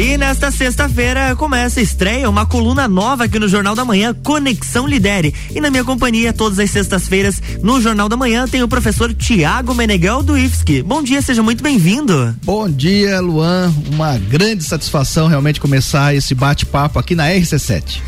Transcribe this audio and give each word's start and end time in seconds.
E 0.00 0.16
nesta 0.16 0.50
sexta-feira 0.50 1.36
começa 1.36 1.78
a 1.78 1.82
estreia 1.82 2.30
uma 2.30 2.46
coluna 2.46 2.88
nova 2.88 3.24
aqui 3.24 3.38
no 3.38 3.46
Jornal 3.46 3.74
da 3.74 3.84
Manhã, 3.84 4.14
Conexão 4.14 4.86
Lidere. 4.86 5.34
E 5.54 5.60
na 5.60 5.68
minha 5.68 5.84
companhia, 5.84 6.32
todas 6.32 6.58
as 6.58 6.70
sextas-feiras, 6.70 7.42
no 7.62 7.82
Jornal 7.82 8.08
da 8.08 8.16
Manhã, 8.16 8.48
tem 8.48 8.62
o 8.62 8.68
professor 8.68 9.12
Tiago 9.12 9.74
Meneghel 9.74 10.22
do 10.22 10.38
IFSC. 10.38 10.82
Bom 10.82 11.02
dia, 11.02 11.20
seja 11.20 11.42
muito 11.42 11.62
bem-vindo. 11.62 12.34
Bom 12.42 12.66
dia, 12.66 13.20
Luan. 13.20 13.70
Uma 13.92 14.16
grande 14.16 14.64
satisfação 14.64 15.28
realmente 15.28 15.60
começar 15.60 16.14
esse 16.14 16.34
bate-papo 16.34 16.98
aqui 16.98 17.14
na 17.14 17.28
RC7. 17.28 18.00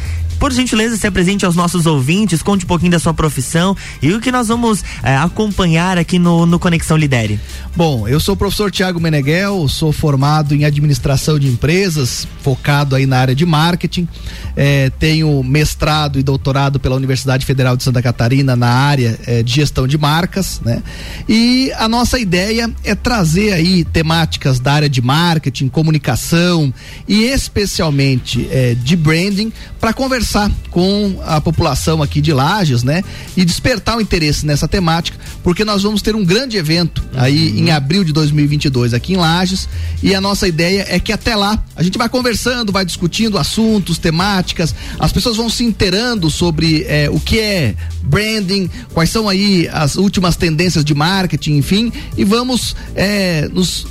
Por 0.43 0.52
gentileza, 0.52 0.96
se 0.96 1.06
apresente 1.06 1.46
aos 1.46 1.54
nossos 1.54 1.86
ouvintes, 1.86 2.43
conte 2.43 2.64
um 2.64 2.66
pouquinho 2.66 2.90
da 2.90 2.98
sua 2.98 3.14
profissão 3.14 3.77
e 4.02 4.12
o 4.12 4.20
que 4.20 4.32
nós 4.32 4.48
vamos 4.48 4.82
é, 5.00 5.16
acompanhar 5.16 5.96
aqui 5.96 6.18
no, 6.18 6.45
no 6.46 6.58
Conexão 6.58 6.96
Lidere. 6.96 7.38
Bom, 7.76 8.08
eu 8.08 8.18
sou 8.18 8.34
o 8.34 8.36
professor 8.36 8.68
Tiago 8.68 8.98
Meneghel, 8.98 9.68
sou 9.68 9.93
formado 9.93 10.52
em 10.52 10.64
administração 10.64 11.39
de 11.39 11.46
empresas, 11.46 12.26
focado 12.43 12.96
aí 12.96 13.07
na 13.07 13.18
área 13.18 13.36
de 13.36 13.46
marketing. 13.46 14.08
É, 14.57 14.90
tenho 14.99 15.44
mestrado 15.44 16.18
e 16.18 16.25
doutorado 16.25 16.80
pela 16.80 16.96
Universidade 16.96 17.46
Federal 17.46 17.77
de 17.77 17.85
Santa 17.85 18.02
Catarina 18.02 18.57
na 18.57 18.68
área 18.68 19.16
é, 19.24 19.44
de 19.44 19.54
gestão 19.54 19.86
de 19.86 19.96
marcas, 19.96 20.61
né? 20.64 20.82
E 21.29 21.71
a 21.77 21.86
nossa 21.86 22.18
ideia 22.18 22.68
é 22.82 22.96
trazer 22.96 23.52
aí 23.52 23.85
temáticas 23.85 24.58
da 24.58 24.72
área 24.72 24.90
de 24.90 25.00
marketing, 25.00 25.68
comunicação 25.68 26.74
e 27.07 27.27
especialmente 27.27 28.49
de 28.82 28.96
branding 28.96 29.52
para 29.80 29.93
conversar 29.93 30.32
conversar 30.32 30.50
com 30.71 31.21
a 31.25 31.41
população 31.41 32.03
aqui 32.03 32.20
de 32.20 32.33
Lages, 32.33 32.83
né? 32.83 33.03
E 33.36 33.45
despertar 33.45 33.98
o 33.98 34.00
interesse 34.00 34.47
nessa 34.47 34.67
temática, 34.67 35.19
porque 35.42 35.64
nós 35.64 35.83
vamos 35.83 36.00
ter 36.00 36.17
um 36.17 36.25
grande 36.25 36.56
evento 36.56 37.05
aí 37.14 37.50
uhum. 37.50 37.58
em 37.58 37.70
abril 37.70 38.03
de 38.03 38.12
2022 38.12 38.95
aqui 38.95 39.12
em 39.12 39.17
Lages 39.17 39.69
e 40.03 40.14
a 40.14 40.20
nossa 40.20 40.48
ideia 40.48 40.86
é 40.89 40.98
que 40.98 41.12
até 41.12 41.36
lá 41.36 41.62
a 41.77 41.83
gente 41.83 41.98
vai 41.98 42.08
conversando, 42.08 42.72
vai 42.72 42.84
discutindo 42.84 43.36
assuntos, 43.36 43.98
temáticas, 43.98 44.74
as 44.98 45.12
pessoas 45.12 45.36
vão 45.36 45.50
se 45.50 45.64
inteirando 45.64 46.30
sobre 46.30 46.84
eh, 46.89 47.11
o 47.11 47.20
que 47.20 47.39
é 47.39 47.74
branding, 48.02 48.70
quais 48.94 49.11
são 49.11 49.28
aí 49.28 49.69
as 49.72 49.96
últimas 49.96 50.36
tendências 50.36 50.84
de 50.84 50.94
marketing, 50.94 51.56
enfim, 51.56 51.92
e 52.17 52.24
vamos 52.24 52.74
eh, 52.94 53.48
nos 53.52 53.86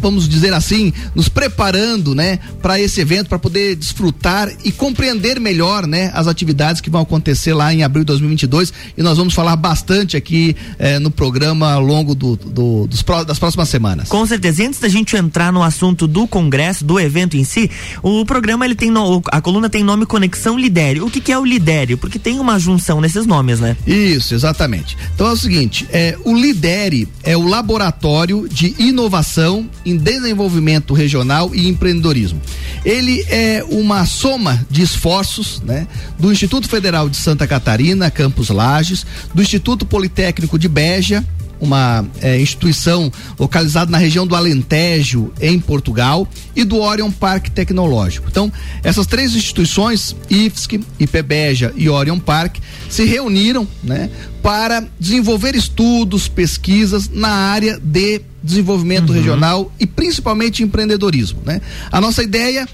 vamos 0.00 0.28
dizer 0.28 0.52
assim, 0.52 0.92
nos 1.14 1.28
preparando, 1.28 2.14
né, 2.14 2.38
para 2.60 2.80
esse 2.80 3.00
evento, 3.00 3.28
para 3.28 3.38
poder 3.38 3.76
desfrutar 3.76 4.50
e 4.64 4.72
compreender 4.72 5.40
melhor, 5.40 5.86
né, 5.86 6.10
as 6.14 6.26
atividades 6.26 6.80
que 6.80 6.90
vão 6.90 7.02
acontecer 7.02 7.54
lá 7.54 7.72
em 7.72 7.82
abril 7.82 8.04
de 8.04 8.08
2022 8.08 8.72
e 8.96 9.02
nós 9.02 9.18
vamos 9.18 9.34
falar 9.34 9.56
bastante 9.56 10.16
aqui 10.16 10.56
eh, 10.78 10.98
no 10.98 11.10
programa 11.10 11.72
ao 11.72 11.82
longo 11.82 12.14
do, 12.14 12.36
do, 12.36 12.86
dos, 12.86 13.02
das 13.26 13.38
próximas 13.38 13.68
semanas. 13.68 14.08
Com 14.08 14.24
certeza. 14.26 14.62
E 14.62 14.66
antes 14.66 14.80
da 14.80 14.88
gente 14.88 15.16
entrar 15.16 15.52
no 15.52 15.62
assunto 15.62 16.06
do 16.06 16.26
congresso, 16.26 16.84
do 16.84 16.98
evento 16.98 17.36
em 17.36 17.44
si, 17.44 17.70
o 18.02 18.24
programa 18.24 18.64
ele 18.64 18.74
tem 18.74 18.90
no, 18.90 19.22
a 19.30 19.40
coluna 19.40 19.68
tem 19.68 19.84
nome 19.84 20.06
Conexão 20.06 20.58
Lidério. 20.58 21.06
O 21.06 21.10
que, 21.10 21.20
que 21.20 21.32
é 21.32 21.38
o 21.38 21.44
Lidério? 21.44 21.98
Porque 21.98 22.18
tem 22.18 22.38
uma 22.38 22.58
junção 22.58 23.00
nesses 23.00 23.26
nomes, 23.26 23.60
né? 23.60 23.76
Isso, 23.86 24.34
exatamente. 24.34 24.96
Então 25.14 25.28
é 25.28 25.32
o 25.32 25.36
seguinte, 25.36 25.86
é, 25.92 26.16
o 26.24 26.34
Lidere 26.34 27.08
é 27.22 27.36
o 27.36 27.46
laboratório 27.46 28.48
de 28.48 28.74
inovação 28.78 29.68
em 29.84 29.96
desenvolvimento 29.96 30.94
regional 30.94 31.54
e 31.54 31.68
empreendedorismo. 31.68 32.40
Ele 32.84 33.24
é 33.28 33.64
uma 33.68 34.04
soma 34.06 34.64
de 34.70 34.82
esforços, 34.82 35.60
né, 35.62 35.86
do 36.18 36.32
Instituto 36.32 36.68
Federal 36.68 37.08
de 37.08 37.16
Santa 37.16 37.46
Catarina, 37.46 38.10
Campos 38.10 38.48
Lages, 38.48 39.06
do 39.34 39.42
Instituto 39.42 39.84
Politécnico 39.86 40.58
de 40.58 40.68
Beja, 40.68 41.24
uma 41.60 42.04
é, 42.20 42.40
instituição 42.40 43.10
localizada 43.38 43.90
na 43.90 43.98
região 43.98 44.26
do 44.26 44.34
Alentejo, 44.34 45.32
em 45.40 45.58
Portugal, 45.58 46.28
e 46.54 46.64
do 46.64 46.78
Orion 46.80 47.10
Parque 47.10 47.50
Tecnológico. 47.50 48.28
Então, 48.30 48.52
essas 48.82 49.06
três 49.06 49.34
instituições, 49.34 50.14
IFSC, 50.30 50.80
IPBEJA 50.98 51.72
e 51.76 51.88
Orion 51.88 52.18
Park, 52.18 52.56
se 52.88 53.04
reuniram 53.04 53.66
né, 53.82 54.10
para 54.42 54.86
desenvolver 54.98 55.54
estudos, 55.54 56.28
pesquisas 56.28 57.08
na 57.08 57.28
área 57.28 57.80
de 57.82 58.20
desenvolvimento 58.42 59.10
uhum. 59.10 59.16
regional 59.16 59.72
e 59.78 59.86
principalmente 59.86 60.62
empreendedorismo. 60.62 61.40
Né? 61.44 61.60
A 61.90 62.00
nossa 62.00 62.22
ideia 62.22 62.68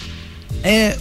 é 0.63 0.97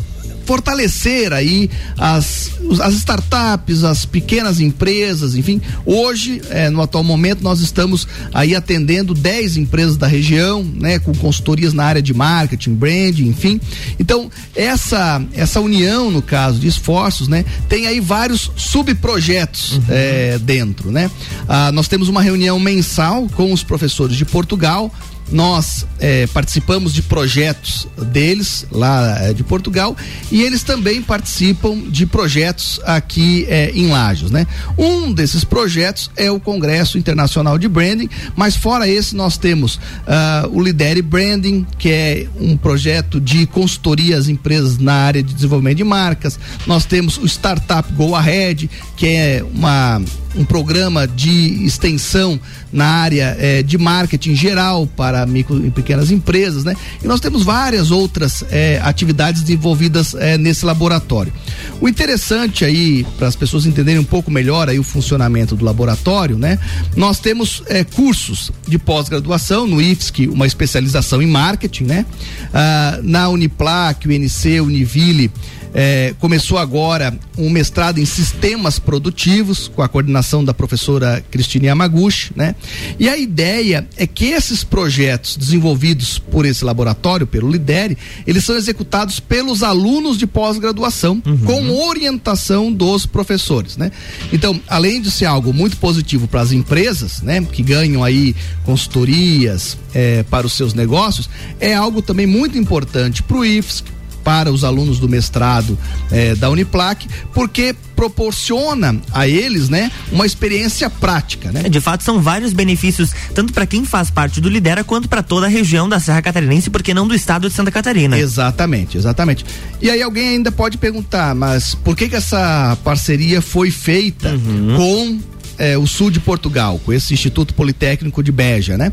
fortalecer 0.45 1.33
aí 1.33 1.69
as, 1.97 2.51
as 2.81 2.93
startups, 2.95 3.83
as 3.83 4.05
pequenas 4.05 4.59
empresas, 4.59 5.35
enfim. 5.35 5.61
Hoje, 5.85 6.41
é, 6.49 6.69
no 6.69 6.81
atual 6.81 7.03
momento, 7.03 7.43
nós 7.43 7.61
estamos 7.61 8.07
aí 8.33 8.55
atendendo 8.55 9.13
10 9.13 9.57
empresas 9.57 9.97
da 9.97 10.07
região, 10.07 10.63
né, 10.63 10.99
com 10.99 11.13
consultorias 11.13 11.73
na 11.73 11.83
área 11.83 12.01
de 12.01 12.13
marketing, 12.13 12.73
branding, 12.73 13.27
enfim. 13.27 13.59
Então, 13.99 14.29
essa 14.55 15.21
essa 15.33 15.59
união, 15.59 16.11
no 16.11 16.21
caso 16.21 16.59
de 16.59 16.67
esforços, 16.67 17.27
né, 17.27 17.45
tem 17.67 17.87
aí 17.87 17.99
vários 17.99 18.51
subprojetos 18.55 19.73
uhum. 19.73 19.83
é, 19.89 20.39
dentro, 20.39 20.91
né? 20.91 21.09
Ah, 21.47 21.71
nós 21.71 21.87
temos 21.87 22.07
uma 22.09 22.21
reunião 22.21 22.59
mensal 22.59 23.27
com 23.35 23.51
os 23.53 23.63
professores 23.63 24.15
de 24.15 24.25
Portugal 24.25 24.91
nós 25.31 25.85
é, 25.99 26.27
participamos 26.27 26.93
de 26.93 27.01
projetos 27.01 27.87
deles 27.97 28.65
lá 28.71 29.17
é, 29.19 29.33
de 29.33 29.43
Portugal 29.43 29.95
e 30.31 30.41
eles 30.41 30.63
também 30.63 31.01
participam 31.01 31.77
de 31.87 32.05
projetos 32.05 32.79
aqui 32.83 33.45
é, 33.49 33.71
em 33.71 33.87
Lajos, 33.87 34.31
né? 34.31 34.45
Um 34.77 35.11
desses 35.13 35.43
projetos 35.43 36.11
é 36.15 36.29
o 36.29 36.39
Congresso 36.39 36.97
Internacional 36.97 37.57
de 37.57 37.67
Branding, 37.67 38.09
mas 38.35 38.55
fora 38.55 38.87
esse 38.87 39.15
nós 39.15 39.37
temos 39.37 39.75
uh, 39.75 40.49
o 40.51 40.61
Lidere 40.61 41.01
Branding, 41.01 41.65
que 41.77 41.89
é 41.89 42.27
um 42.39 42.57
projeto 42.57 43.19
de 43.19 43.45
consultoria 43.45 44.17
às 44.17 44.27
empresas 44.27 44.77
na 44.77 44.93
área 44.93 45.23
de 45.23 45.33
desenvolvimento 45.33 45.77
de 45.77 45.83
marcas. 45.83 46.39
Nós 46.67 46.85
temos 46.85 47.17
o 47.17 47.25
Startup 47.25 47.91
Go 47.93 48.15
Ahead, 48.15 48.69
que 48.95 49.07
é 49.07 49.45
uma 49.53 50.01
um 50.35 50.45
programa 50.45 51.07
de 51.07 51.65
extensão 51.65 52.39
na 52.71 52.85
área 52.85 53.35
eh, 53.39 53.63
de 53.63 53.77
marketing 53.77 54.33
geral 54.33 54.87
para 54.87 55.25
micro 55.25 55.65
e 55.65 55.69
pequenas 55.69 56.09
empresas, 56.09 56.63
né? 56.63 56.75
E 57.03 57.07
nós 57.07 57.19
temos 57.19 57.43
várias 57.43 57.91
outras 57.91 58.43
eh, 58.49 58.79
atividades 58.83 59.41
desenvolvidas 59.41 60.13
eh, 60.13 60.37
nesse 60.37 60.65
laboratório. 60.65 61.33
O 61.81 61.89
interessante 61.89 62.63
aí, 62.63 63.05
para 63.17 63.27
as 63.27 63.35
pessoas 63.35 63.65
entenderem 63.65 63.99
um 63.99 64.05
pouco 64.05 64.31
melhor 64.31 64.69
aí 64.69 64.79
o 64.79 64.83
funcionamento 64.83 65.55
do 65.55 65.65
laboratório, 65.65 66.37
né? 66.37 66.57
Nós 66.95 67.19
temos 67.19 67.63
cursos 67.95 68.51
de 68.67 68.77
pós-graduação 68.77 69.67
no 69.67 69.81
IFSC, 69.81 70.27
uma 70.27 70.45
especialização 70.45 71.21
em 71.21 71.27
marketing, 71.27 71.85
né? 71.85 72.05
Ah, 72.53 72.99
na 73.03 73.29
Uniplac, 73.29 74.07
UNC, 74.07 74.61
Univille, 74.61 75.31
é, 75.73 76.13
começou 76.19 76.57
agora 76.57 77.17
um 77.37 77.49
mestrado 77.49 77.97
em 77.97 78.05
sistemas 78.05 78.77
produtivos 78.77 79.69
com 79.69 79.81
a 79.81 79.87
coordenação 79.87 80.20
da 80.43 80.53
professora 80.53 81.23
Cristine 81.29 81.67
Yamaguchi, 81.67 82.31
né? 82.35 82.55
E 82.99 83.09
a 83.09 83.17
ideia 83.17 83.87
é 83.97 84.05
que 84.05 84.25
esses 84.25 84.63
projetos 84.63 85.35
desenvolvidos 85.37 86.19
por 86.19 86.45
esse 86.45 86.63
laboratório, 86.63 87.27
pelo 87.27 87.49
Lidere, 87.51 87.97
eles 88.25 88.43
são 88.43 88.55
executados 88.55 89.19
pelos 89.19 89.63
alunos 89.63 90.17
de 90.17 90.27
pós-graduação 90.27 91.21
uhum. 91.25 91.37
com 91.37 91.87
orientação 91.87 92.71
dos 92.71 93.05
professores, 93.05 93.77
né? 93.77 93.91
Então, 94.31 94.59
além 94.67 95.01
de 95.01 95.11
ser 95.11 95.25
algo 95.25 95.53
muito 95.53 95.77
positivo 95.77 96.27
para 96.27 96.41
as 96.41 96.51
empresas, 96.51 97.21
né, 97.21 97.41
que 97.41 97.63
ganham 97.63 98.03
aí 98.03 98.35
consultorias 98.63 99.77
é, 99.93 100.23
para 100.23 100.45
os 100.45 100.53
seus 100.53 100.73
negócios, 100.73 101.29
é 101.59 101.73
algo 101.73 102.01
também 102.01 102.25
muito 102.25 102.57
importante 102.57 103.23
para 103.23 103.37
o 103.37 103.45
IFSC, 103.45 103.83
para 104.23 104.51
os 104.51 104.63
alunos 104.63 104.99
do 104.99 105.07
mestrado 105.07 105.77
eh, 106.11 106.35
da 106.35 106.49
Uniplac, 106.49 107.07
porque 107.33 107.75
proporciona 107.95 108.99
a 109.13 109.27
eles, 109.27 109.69
né, 109.69 109.91
uma 110.11 110.25
experiência 110.25 110.89
prática, 110.89 111.51
né? 111.51 111.69
De 111.69 111.79
fato, 111.79 112.03
são 112.03 112.19
vários 112.19 112.51
benefícios, 112.51 113.11
tanto 113.35 113.53
para 113.53 113.67
quem 113.67 113.85
faz 113.85 114.09
parte 114.09 114.41
do 114.41 114.49
Lidera, 114.49 114.83
quanto 114.83 115.07
para 115.07 115.21
toda 115.21 115.45
a 115.45 115.49
região 115.49 115.87
da 115.87 115.99
Serra 115.99 116.21
Catarinense, 116.21 116.69
porque 116.69 116.93
não 116.93 117.07
do 117.07 117.13
estado 117.13 117.47
de 117.47 117.53
Santa 117.53 117.69
Catarina. 117.69 118.17
Exatamente, 118.17 118.97
exatamente. 118.97 119.45
E 119.79 119.89
aí 119.89 120.01
alguém 120.01 120.29
ainda 120.29 120.51
pode 120.51 120.79
perguntar, 120.79 121.35
mas 121.35 121.75
por 121.75 121.95
que 121.95 122.09
que 122.09 122.15
essa 122.15 122.75
parceria 122.83 123.39
foi 123.39 123.69
feita 123.69 124.29
uhum. 124.29 124.75
com 124.75 125.19
eh, 125.59 125.77
o 125.77 125.85
sul 125.85 126.09
de 126.09 126.19
Portugal, 126.19 126.79
com 126.83 126.91
esse 126.91 127.13
Instituto 127.13 127.53
Politécnico 127.53 128.23
de 128.23 128.31
Beja, 128.31 128.77
né? 128.77 128.91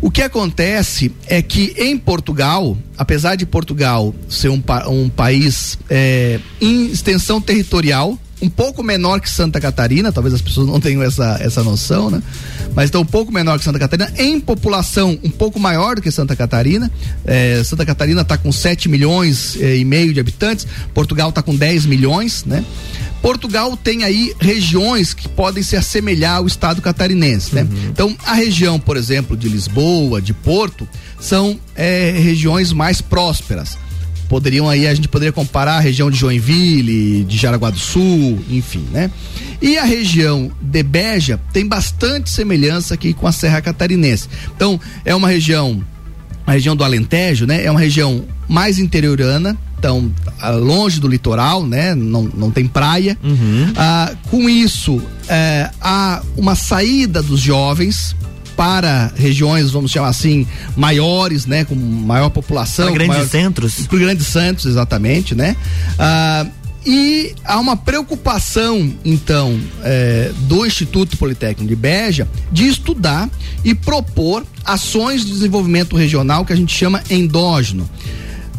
O 0.00 0.10
que 0.10 0.22
acontece 0.22 1.12
é 1.26 1.42
que 1.42 1.74
em 1.76 1.98
Portugal, 1.98 2.76
apesar 2.96 3.34
de 3.34 3.44
Portugal 3.44 4.14
ser 4.28 4.48
um, 4.48 4.62
um 4.88 5.08
país 5.08 5.76
é, 5.90 6.38
em 6.60 6.86
extensão 6.86 7.40
territorial, 7.40 8.16
um 8.40 8.48
pouco 8.48 8.82
menor 8.82 9.20
que 9.20 9.28
Santa 9.28 9.60
Catarina, 9.60 10.12
talvez 10.12 10.34
as 10.34 10.40
pessoas 10.40 10.68
não 10.68 10.78
tenham 10.78 11.02
essa, 11.02 11.38
essa 11.40 11.64
noção, 11.64 12.10
né? 12.10 12.22
Mas 12.74 12.86
está 12.86 12.98
um 12.98 13.04
pouco 13.04 13.32
menor 13.32 13.58
que 13.58 13.64
Santa 13.64 13.78
Catarina, 13.78 14.12
em 14.18 14.38
população 14.40 15.18
um 15.22 15.30
pouco 15.30 15.58
maior 15.58 15.96
do 15.96 16.02
que 16.02 16.10
Santa 16.10 16.36
Catarina. 16.36 16.90
É, 17.24 17.62
Santa 17.64 17.84
Catarina 17.84 18.22
está 18.22 18.38
com 18.38 18.52
7 18.52 18.88
milhões 18.88 19.56
é, 19.60 19.76
e 19.76 19.84
meio 19.84 20.14
de 20.14 20.20
habitantes, 20.20 20.66
Portugal 20.94 21.30
está 21.30 21.42
com 21.42 21.54
10 21.54 21.86
milhões, 21.86 22.44
né? 22.44 22.64
Portugal 23.20 23.76
tem 23.76 24.04
aí 24.04 24.32
regiões 24.38 25.12
que 25.12 25.28
podem 25.28 25.62
se 25.62 25.76
assemelhar 25.76 26.36
ao 26.36 26.46
estado 26.46 26.80
catarinense, 26.80 27.54
né? 27.54 27.62
Uhum. 27.62 27.88
Então, 27.88 28.16
a 28.24 28.34
região, 28.34 28.78
por 28.78 28.96
exemplo, 28.96 29.36
de 29.36 29.48
Lisboa, 29.48 30.22
de 30.22 30.32
Porto, 30.32 30.88
são 31.18 31.58
é, 31.74 32.12
regiões 32.16 32.72
mais 32.72 33.00
prósperas. 33.00 33.76
Poderiam 34.28 34.68
aí, 34.68 34.86
a 34.86 34.94
gente 34.94 35.08
poderia 35.08 35.32
comparar 35.32 35.76
a 35.76 35.80
região 35.80 36.10
de 36.10 36.18
Joinville, 36.18 37.24
de 37.24 37.36
Jaraguá 37.36 37.70
do 37.70 37.78
Sul, 37.78 38.38
enfim, 38.50 38.84
né? 38.92 39.10
E 39.60 39.76
a 39.78 39.84
região 39.84 40.50
de 40.60 40.82
Beja 40.82 41.40
tem 41.52 41.66
bastante 41.66 42.30
semelhança 42.30 42.94
aqui 42.94 43.12
com 43.12 43.26
a 43.26 43.32
Serra 43.32 43.60
Catarinense. 43.60 44.28
Então, 44.54 44.78
é 45.04 45.14
uma 45.14 45.28
região, 45.28 45.82
a 46.46 46.52
região 46.52 46.76
do 46.76 46.84
Alentejo, 46.84 47.46
né? 47.46 47.64
É 47.64 47.70
uma 47.70 47.80
região 47.80 48.24
mais 48.48 48.78
interiorana, 48.78 49.56
então 49.78 50.12
longe 50.60 51.00
do 51.00 51.08
litoral, 51.08 51.66
né? 51.66 51.94
Não, 51.94 52.22
não 52.22 52.50
tem 52.50 52.66
praia. 52.66 53.16
Uhum. 53.22 53.72
Ah, 53.76 54.12
com 54.30 54.48
isso, 54.48 55.02
é, 55.28 55.70
há 55.80 56.22
uma 56.36 56.54
saída 56.54 57.22
dos 57.22 57.40
jovens 57.40 58.14
para 58.58 59.12
regiões, 59.14 59.70
vamos 59.70 59.92
chamar 59.92 60.08
assim, 60.08 60.44
maiores, 60.76 61.46
né, 61.46 61.64
com 61.64 61.76
maior 61.76 62.28
população, 62.28 62.86
para 62.86 62.94
grandes 62.94 63.16
maior, 63.16 63.28
centros, 63.28 63.86
para 63.86 63.98
grandes 64.00 64.26
centros, 64.26 64.66
exatamente, 64.66 65.32
né? 65.32 65.56
Ah, 65.96 66.44
e 66.84 67.36
há 67.44 67.60
uma 67.60 67.76
preocupação, 67.76 68.92
então, 69.04 69.60
é, 69.84 70.32
do 70.48 70.66
Instituto 70.66 71.16
Politécnico 71.16 71.68
de 71.68 71.76
Beja 71.76 72.26
de 72.50 72.66
estudar 72.66 73.30
e 73.64 73.76
propor 73.76 74.44
ações 74.64 75.24
de 75.24 75.30
desenvolvimento 75.30 75.94
regional 75.94 76.44
que 76.44 76.52
a 76.52 76.56
gente 76.56 76.74
chama 76.74 77.00
endógeno. 77.08 77.88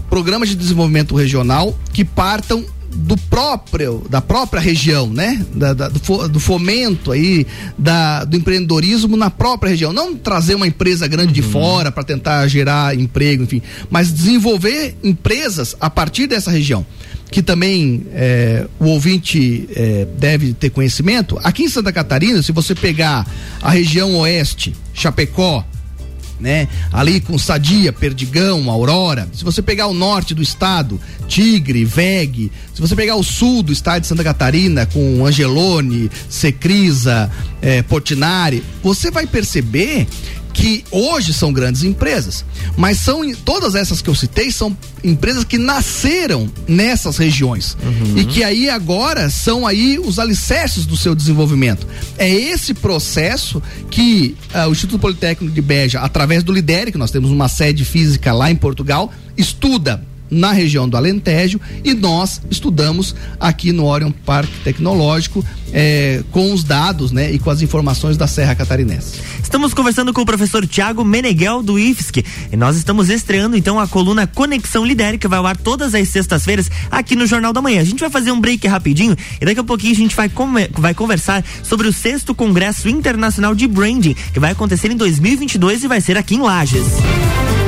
Programas 0.09 0.47
de 0.47 0.55
desenvolvimento 0.55 1.13
regional 1.13 1.77
que 1.91 2.05
partam 2.05 2.63
do 2.91 3.17
próprio 3.17 4.05
da 4.09 4.21
própria 4.21 4.59
região, 4.59 5.07
né? 5.07 5.45
Da, 5.53 5.73
da, 5.73 5.89
do, 5.89 6.39
fomento 6.39 7.11
aí 7.11 7.45
da, 7.77 8.23
do 8.23 8.35
empreendedorismo 8.35 9.15
na 9.15 9.29
própria 9.29 9.69
região, 9.69 9.93
não 9.93 10.15
trazer 10.15 10.55
uma 10.55 10.67
empresa 10.67 11.07
grande 11.07 11.27
uhum. 11.27 11.33
de 11.33 11.41
fora 11.41 11.91
para 11.91 12.03
tentar 12.03 12.47
gerar 12.47 12.97
emprego, 12.97 13.43
enfim, 13.43 13.61
mas 13.89 14.11
desenvolver 14.11 14.95
empresas 15.03 15.75
a 15.79 15.89
partir 15.89 16.27
dessa 16.27 16.51
região 16.51 16.85
que 17.31 17.43
também 17.43 18.07
é, 18.11 18.65
o 18.79 18.85
ouvinte 18.85 19.69
é, 19.75 20.07
deve 20.17 20.53
ter 20.53 20.71
conhecimento. 20.71 21.37
Aqui 21.43 21.63
em 21.63 21.69
Santa 21.69 21.93
Catarina, 21.93 22.41
se 22.41 22.51
você 22.51 22.73
pegar 22.73 23.27
a 23.61 23.69
região 23.69 24.15
oeste, 24.17 24.75
Chapecó, 24.95 25.63
né? 26.39 26.67
Ali 26.91 27.19
com 27.19 27.37
Sadia, 27.37 27.91
Perdigão, 27.91 28.69
Aurora. 28.69 29.27
Se 29.33 29.43
você 29.43 29.61
pegar 29.61 29.87
o 29.87 29.93
norte 29.93 30.33
do 30.33 30.41
estado, 30.41 30.99
Tigre, 31.27 31.85
Veg. 31.85 32.51
Se 32.73 32.81
você 32.81 32.95
pegar 32.95 33.15
o 33.15 33.23
sul 33.23 33.61
do 33.61 33.71
estado 33.71 34.01
de 34.01 34.07
Santa 34.07 34.23
Catarina, 34.23 34.85
com 34.85 35.25
Angelone, 35.25 36.09
Secrisa, 36.29 37.29
eh, 37.61 37.81
Portinari, 37.83 38.63
você 38.81 39.11
vai 39.11 39.27
perceber 39.27 40.07
que 40.59 40.83
hoje 40.91 41.33
são 41.33 41.53
grandes 41.53 41.83
empresas, 41.83 42.43
mas 42.75 42.97
são 42.97 43.33
todas 43.45 43.75
essas 43.75 44.01
que 44.01 44.09
eu 44.09 44.15
citei 44.15 44.51
são 44.51 44.75
empresas 45.01 45.45
que 45.45 45.57
nasceram 45.57 46.51
nessas 46.67 47.15
regiões 47.15 47.77
uhum. 47.81 48.17
e 48.17 48.25
que 48.25 48.43
aí 48.43 48.69
agora 48.69 49.29
são 49.29 49.65
aí 49.65 49.97
os 49.97 50.19
alicerces 50.19 50.85
do 50.85 50.97
seu 50.97 51.15
desenvolvimento. 51.15 51.87
É 52.17 52.29
esse 52.29 52.73
processo 52.73 53.63
que 53.89 54.35
uh, 54.53 54.67
o 54.67 54.73
Instituto 54.73 54.99
Politécnico 54.99 55.55
de 55.55 55.61
Beja, 55.61 56.01
através 56.01 56.43
do 56.43 56.51
Lidere, 56.51 56.91
que 56.91 56.97
nós 56.97 57.09
temos 57.09 57.31
uma 57.31 57.47
sede 57.47 57.85
física 57.85 58.33
lá 58.33 58.51
em 58.51 58.55
Portugal, 58.55 59.13
estuda 59.37 60.03
na 60.29 60.51
região 60.51 60.87
do 60.87 60.97
Alentejo 60.97 61.59
e 61.83 61.93
nós 61.93 62.41
estudamos 62.49 63.15
aqui 63.39 63.71
no 63.71 63.85
Orion 63.85 64.11
Parque 64.11 64.53
Tecnológico 64.63 65.43
é, 65.71 66.23
com 66.31 66.51
os 66.53 66.63
dados 66.63 67.11
né, 67.11 67.31
e 67.31 67.39
com 67.39 67.49
as 67.49 67.61
informações 67.61 68.17
da 68.17 68.27
Serra 68.27 68.55
Catarinense. 68.55 69.19
Estamos 69.41 69.73
conversando 69.73 70.13
com 70.13 70.21
o 70.21 70.25
professor 70.25 70.65
Tiago 70.67 71.03
Meneghel 71.03 71.61
do 71.61 71.77
IFSC 71.77 72.23
e 72.51 72.57
nós 72.57 72.75
estamos 72.77 73.09
estreando 73.09 73.55
então 73.55 73.79
a 73.79 73.87
coluna 73.87 74.27
Conexão 74.27 74.85
Lidere 74.85 75.17
que 75.17 75.27
vai 75.27 75.39
ao 75.39 75.47
ar 75.47 75.57
todas 75.57 75.93
as 75.93 76.07
sextas-feiras 76.09 76.69
aqui 76.89 77.15
no 77.15 77.25
Jornal 77.25 77.53
da 77.53 77.61
Manhã. 77.61 77.81
A 77.81 77.85
gente 77.85 77.99
vai 77.99 78.09
fazer 78.09 78.31
um 78.31 78.39
break 78.39 78.67
rapidinho 78.67 79.15
e 79.39 79.45
daqui 79.45 79.59
a 79.59 79.63
pouquinho 79.63 79.93
a 79.93 79.97
gente 79.97 80.15
vai, 80.15 80.31
vai 80.73 80.93
conversar 80.93 81.43
sobre 81.63 81.87
o 81.87 81.93
sexto 81.93 82.33
Congresso 82.35 82.89
Internacional 82.89 83.55
de 83.55 83.67
Branding 83.67 84.15
que 84.33 84.39
vai 84.39 84.51
acontecer 84.51 84.91
em 84.91 84.95
2022 84.97 85.83
e 85.83 85.87
vai 85.87 86.01
ser 86.01 86.17
aqui 86.17 86.35
em 86.35 86.41
Lages. 86.41 86.85
de 86.87 87.58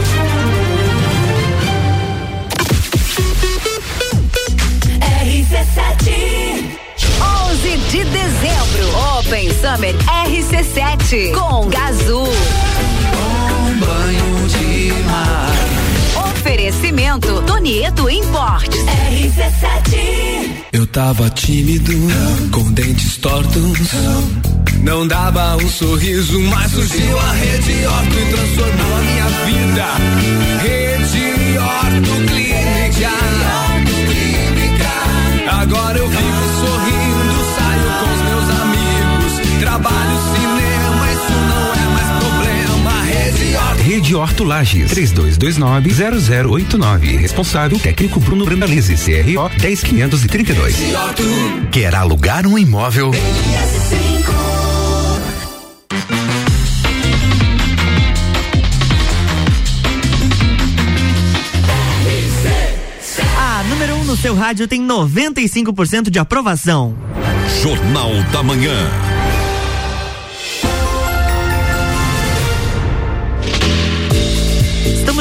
Summer 9.72 9.96
RC7 10.26 11.32
com 11.32 11.70
Gazul. 11.70 12.28
Um 12.28 13.80
banho 13.80 14.48
de 14.50 14.92
mar. 15.04 16.28
Oferecimento 16.30 17.40
Donieto 17.44 18.10
Importes. 18.10 18.82
RC7. 18.82 20.66
Eu 20.74 20.86
tava 20.88 21.30
tímido, 21.30 21.94
com 22.52 22.70
dentes 22.74 23.16
tortos. 23.16 23.94
Não 24.84 25.08
dava 25.08 25.56
um 25.56 25.70
sorriso, 25.70 26.38
mas 26.50 26.72
surgiu 26.72 27.18
a 27.18 27.32
Rede 27.32 27.86
Orto 27.86 28.20
e 28.20 28.26
transformou 28.26 28.98
a 28.98 29.02
minha 29.02 29.28
vida. 29.46 29.86
Rede 30.64 31.58
Orto 31.58 32.12
Clínica. 32.34 33.12
Agora 35.62 35.98
eu 35.98 36.10
vivo 36.10 36.60
sorrindo 36.60 37.01
trabalho, 39.82 40.20
cinema, 40.36 41.12
isso 41.12 41.34
não 41.50 41.74
é 41.74 41.86
mais 41.94 42.10
problema. 42.24 43.04
Rede 43.04 43.56
Horto. 43.56 43.84
Rede 43.84 44.16
Horto 44.16 44.44
Lages, 44.44 44.92
3229-0089. 44.92 47.18
Responsável 47.18 47.80
técnico 47.80 48.20
Bruno 48.20 48.46
Brandalize, 48.46 48.94
CRO 48.96 49.50
10532. 49.58 50.76
Quer 51.72 51.96
alugar 51.96 52.46
um 52.46 52.56
imóvel? 52.58 53.10
A 63.38 63.64
número 63.64 63.96
1 63.96 64.00
um 64.00 64.04
no 64.04 64.16
seu 64.16 64.36
rádio 64.36 64.68
tem 64.68 64.86
95% 64.86 66.12
de 66.12 66.20
aprovação. 66.20 66.96
Jornal 67.62 68.12
da 68.32 68.42
Manhã. 68.42 69.21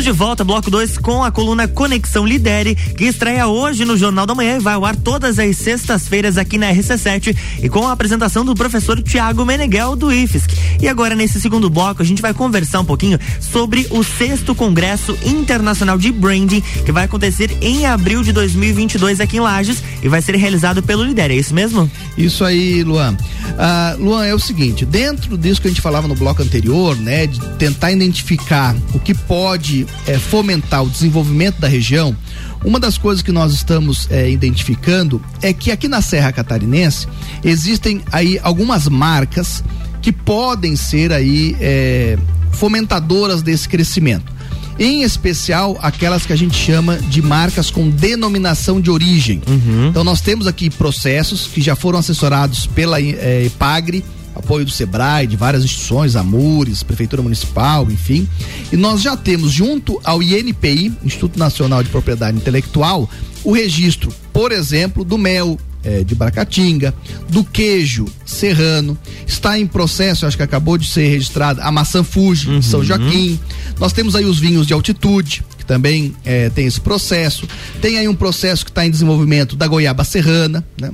Estamos 0.00 0.16
de 0.16 0.24
volta, 0.24 0.44
bloco 0.44 0.70
2, 0.70 0.96
com 0.96 1.22
a 1.22 1.30
coluna 1.30 1.68
Conexão 1.68 2.24
Lidere, 2.24 2.74
que 2.74 3.04
estreia 3.04 3.46
hoje 3.46 3.84
no 3.84 3.98
Jornal 3.98 4.24
da 4.24 4.34
Manhã 4.34 4.56
e 4.56 4.58
vai 4.58 4.72
ao 4.72 4.84
ar 4.86 4.96
todas 4.96 5.38
as 5.38 5.54
sextas-feiras 5.58 6.38
aqui 6.38 6.56
na 6.56 6.72
RC7 6.72 7.36
e 7.62 7.68
com 7.68 7.86
a 7.86 7.92
apresentação 7.92 8.42
do 8.42 8.54
professor 8.54 9.02
Tiago 9.02 9.44
Meneghel 9.44 9.94
do 9.96 10.10
IFSC. 10.10 10.56
E 10.80 10.88
agora, 10.88 11.14
nesse 11.14 11.38
segundo 11.38 11.68
bloco, 11.68 12.00
a 12.00 12.04
gente 12.04 12.22
vai 12.22 12.32
conversar 12.32 12.80
um 12.80 12.84
pouquinho 12.84 13.18
sobre 13.40 13.86
o 13.90 14.02
sexto 14.02 14.54
Congresso 14.54 15.18
Internacional 15.22 15.98
de 15.98 16.10
Branding, 16.10 16.62
que 16.62 16.92
vai 16.92 17.04
acontecer 17.04 17.54
em 17.60 17.84
abril 17.84 18.22
de 18.22 18.32
2022 18.32 19.20
aqui 19.20 19.36
em 19.36 19.40
Lages 19.40 19.82
e 20.02 20.08
vai 20.08 20.22
ser 20.22 20.34
realizado 20.36 20.82
pelo 20.82 21.04
Lidere, 21.04 21.34
é 21.34 21.36
isso 21.36 21.52
mesmo? 21.52 21.90
Isso 22.16 22.42
aí, 22.42 22.82
Luan. 22.82 23.18
Uh, 23.50 24.02
Luan, 24.02 24.24
é 24.24 24.34
o 24.34 24.38
seguinte, 24.38 24.86
dentro 24.86 25.36
disso 25.36 25.60
que 25.60 25.68
a 25.68 25.70
gente 25.70 25.82
falava 25.82 26.08
no 26.08 26.14
bloco 26.14 26.42
anterior, 26.42 26.96
né, 26.96 27.26
de 27.26 27.38
tentar 27.58 27.92
identificar 27.92 28.74
o 28.94 28.98
que 28.98 29.12
pode 29.12 29.86
é, 30.06 30.18
fomentar 30.18 30.82
o 30.82 30.90
desenvolvimento 30.90 31.60
da 31.60 31.68
região, 31.68 32.16
uma 32.64 32.78
das 32.78 32.98
coisas 32.98 33.22
que 33.22 33.32
nós 33.32 33.52
estamos 33.52 34.06
é, 34.10 34.30
identificando 34.30 35.20
é 35.40 35.52
que 35.52 35.70
aqui 35.70 35.88
na 35.88 36.02
Serra 36.02 36.32
Catarinense 36.32 37.06
existem 37.42 38.02
aí 38.12 38.38
algumas 38.42 38.86
marcas 38.88 39.64
que 40.02 40.12
podem 40.12 40.76
ser 40.76 41.12
aí 41.12 41.56
é, 41.60 42.18
fomentadoras 42.52 43.42
desse 43.42 43.68
crescimento. 43.68 44.40
Em 44.78 45.02
especial 45.02 45.78
aquelas 45.82 46.24
que 46.24 46.32
a 46.32 46.36
gente 46.36 46.56
chama 46.56 46.96
de 46.96 47.20
marcas 47.20 47.70
com 47.70 47.90
denominação 47.90 48.80
de 48.80 48.90
origem. 48.90 49.42
Uhum. 49.46 49.88
Então 49.88 50.02
nós 50.02 50.22
temos 50.22 50.46
aqui 50.46 50.70
processos 50.70 51.46
que 51.46 51.60
já 51.60 51.76
foram 51.76 51.98
assessorados 51.98 52.66
pela 52.66 53.00
é, 53.00 53.44
EPAGRE, 53.44 54.02
apoio 54.40 54.64
do 54.64 54.70
SEBRAE, 54.70 55.26
de 55.26 55.36
várias 55.36 55.64
instituições, 55.64 56.16
Amures, 56.16 56.82
Prefeitura 56.82 57.22
Municipal, 57.22 57.90
enfim. 57.90 58.28
E 58.72 58.76
nós 58.76 59.00
já 59.00 59.16
temos, 59.16 59.52
junto 59.52 60.00
ao 60.04 60.22
INPI, 60.22 60.92
Instituto 61.04 61.38
Nacional 61.38 61.82
de 61.82 61.88
Propriedade 61.88 62.36
Intelectual, 62.36 63.08
o 63.44 63.52
registro, 63.52 64.12
por 64.32 64.52
exemplo, 64.52 65.04
do 65.04 65.16
mel, 65.16 65.58
é, 65.82 66.04
de 66.04 66.14
Bracatinga, 66.14 66.94
do 67.28 67.42
queijo 67.42 68.06
serrano, 68.24 68.98
está 69.26 69.58
em 69.58 69.66
processo, 69.66 70.26
acho 70.26 70.36
que 70.36 70.42
acabou 70.42 70.76
de 70.76 70.86
ser 70.86 71.08
registrada 71.08 71.62
a 71.62 71.72
maçã 71.72 72.02
Fuji 72.02 72.48
uhum. 72.48 72.62
São 72.62 72.84
Joaquim. 72.84 73.38
Nós 73.78 73.92
temos 73.92 74.14
aí 74.14 74.24
os 74.24 74.38
vinhos 74.38 74.66
de 74.66 74.72
altitude, 74.72 75.42
que 75.56 75.64
também 75.64 76.14
é, 76.24 76.50
tem 76.50 76.66
esse 76.66 76.80
processo. 76.80 77.46
Tem 77.80 77.98
aí 77.98 78.08
um 78.08 78.14
processo 78.14 78.64
que 78.64 78.70
está 78.70 78.84
em 78.84 78.90
desenvolvimento 78.90 79.56
da 79.56 79.66
goiaba 79.66 80.04
serrana, 80.04 80.64
né? 80.78 80.90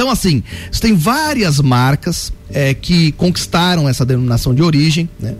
Então, 0.00 0.10
assim, 0.10 0.42
você 0.72 0.80
tem 0.80 0.94
várias 0.96 1.60
marcas 1.60 2.32
é, 2.48 2.72
que 2.72 3.12
conquistaram 3.12 3.86
essa 3.86 4.02
denominação 4.02 4.54
de 4.54 4.62
origem, 4.62 5.06
né? 5.20 5.34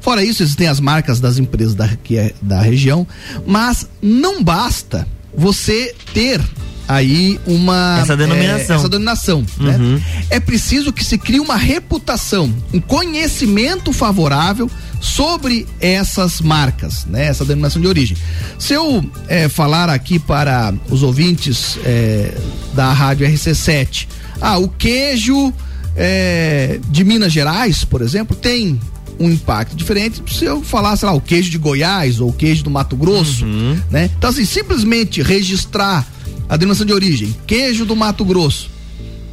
Fora 0.00 0.24
isso, 0.24 0.42
existem 0.42 0.66
as 0.68 0.80
marcas 0.80 1.20
das 1.20 1.36
empresas 1.36 1.74
da, 1.74 1.86
que 2.02 2.16
é 2.16 2.32
da 2.40 2.62
região, 2.62 3.06
mas 3.46 3.86
não 4.00 4.42
basta 4.42 5.06
você 5.36 5.94
ter 6.14 6.40
aí 6.88 7.38
uma 7.46 7.98
essa 8.00 8.16
denominação, 8.16 8.76
é, 8.76 8.78
essa 8.78 8.88
denominação 8.88 9.44
né? 9.58 9.76
uhum. 9.76 9.94
né? 9.96 10.02
é 10.30 10.40
preciso 10.40 10.92
que 10.92 11.04
se 11.04 11.18
crie 11.18 11.40
uma 11.40 11.56
reputação 11.56 12.54
um 12.72 12.80
conhecimento 12.80 13.92
favorável 13.92 14.70
sobre 15.00 15.66
essas 15.80 16.40
marcas 16.40 17.04
né 17.06 17.26
essa 17.26 17.44
denominação 17.44 17.80
de 17.80 17.88
origem 17.88 18.16
se 18.58 18.74
eu 18.74 19.04
é, 19.28 19.48
falar 19.48 19.88
aqui 19.88 20.18
para 20.18 20.74
os 20.90 21.02
ouvintes 21.02 21.78
é, 21.84 22.36
da 22.74 22.92
rádio 22.92 23.26
RC7 23.26 24.08
ah 24.40 24.58
o 24.58 24.68
queijo 24.68 25.52
é, 25.94 26.78
de 26.88 27.04
Minas 27.04 27.32
Gerais 27.32 27.84
por 27.84 28.02
exemplo 28.02 28.36
tem 28.36 28.78
um 29.18 29.30
impacto 29.30 29.74
diferente 29.74 30.22
se 30.30 30.44
eu 30.44 30.62
falar, 30.62 30.96
sei 30.96 31.08
lá, 31.08 31.14
o 31.14 31.20
queijo 31.20 31.50
de 31.50 31.58
Goiás 31.58 32.20
ou 32.20 32.30
o 32.30 32.32
queijo 32.32 32.62
do 32.62 32.70
Mato 32.70 32.96
Grosso, 32.96 33.44
uhum. 33.44 33.78
né? 33.90 34.10
Então, 34.16 34.30
assim, 34.30 34.44
simplesmente 34.44 35.22
registrar 35.22 36.06
a 36.48 36.56
denominação 36.56 36.86
de 36.86 36.92
origem, 36.92 37.34
queijo 37.46 37.84
do 37.84 37.96
Mato 37.96 38.24
Grosso. 38.24 38.70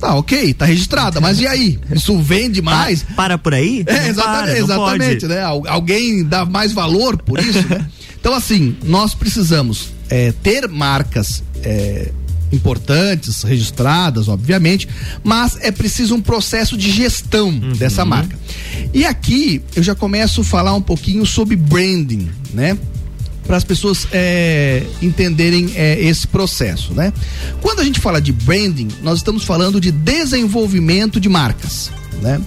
Tá, 0.04 0.16
ok, 0.16 0.54
tá 0.54 0.66
registrada, 0.66 1.22
mas 1.22 1.40
e 1.40 1.48
aí? 1.48 1.80
Isso 1.90 2.20
vende 2.20 2.62
mais? 2.62 3.04
Para, 3.04 3.16
para 3.16 3.38
por 3.38 3.54
aí? 3.54 3.86
É, 3.88 4.10
exatamente, 4.10 4.50
para, 4.50 4.60
exatamente 4.60 5.28
né? 5.28 5.42
Alguém 5.42 6.26
dá 6.26 6.44
mais 6.44 6.74
valor 6.74 7.18
por 7.18 7.40
isso, 7.40 7.66
né? 7.70 7.88
Então, 8.20 8.34
assim, 8.34 8.78
nós 8.86 9.14
precisamos 9.14 9.90
é, 10.10 10.32
ter 10.42 10.70
marcas 10.70 11.44
é, 11.62 12.10
importantes, 12.54 13.44
registradas, 13.44 14.30
obviamente, 14.30 14.88
mas 15.22 15.58
é 15.60 15.72
preciso 15.72 16.16
um 16.16 16.22
processo 16.22 16.78
de 16.78 16.90
gestão 16.90 17.50
uhum. 17.50 17.74
dessa 17.74 18.06
marca. 18.06 18.38
E 18.94 19.06
aqui 19.06 19.62
eu 19.76 19.84
já 19.84 19.94
começo 19.94 20.40
a 20.40 20.44
falar 20.46 20.74
um 20.74 20.82
pouquinho 20.82 21.26
sobre 21.26 21.58
branding, 21.58 22.30
né? 22.54 22.78
Para 23.46 23.58
as 23.58 23.64
pessoas 23.64 24.08
é, 24.12 24.84
entenderem 25.02 25.72
é, 25.76 26.02
esse 26.02 26.28
processo, 26.28 26.94
né? 26.94 27.12
Quando 27.62 27.80
a 27.80 27.84
gente 27.84 28.00
fala 28.00 28.22
de 28.22 28.32
branding, 28.32 28.88
nós 29.02 29.20
estamos 29.20 29.44
falando 29.44 29.80
de 29.80 29.92
desenvolvimento 29.92 31.20
de 31.20 31.30
marcas, 31.30 31.92
né? 32.22 32.42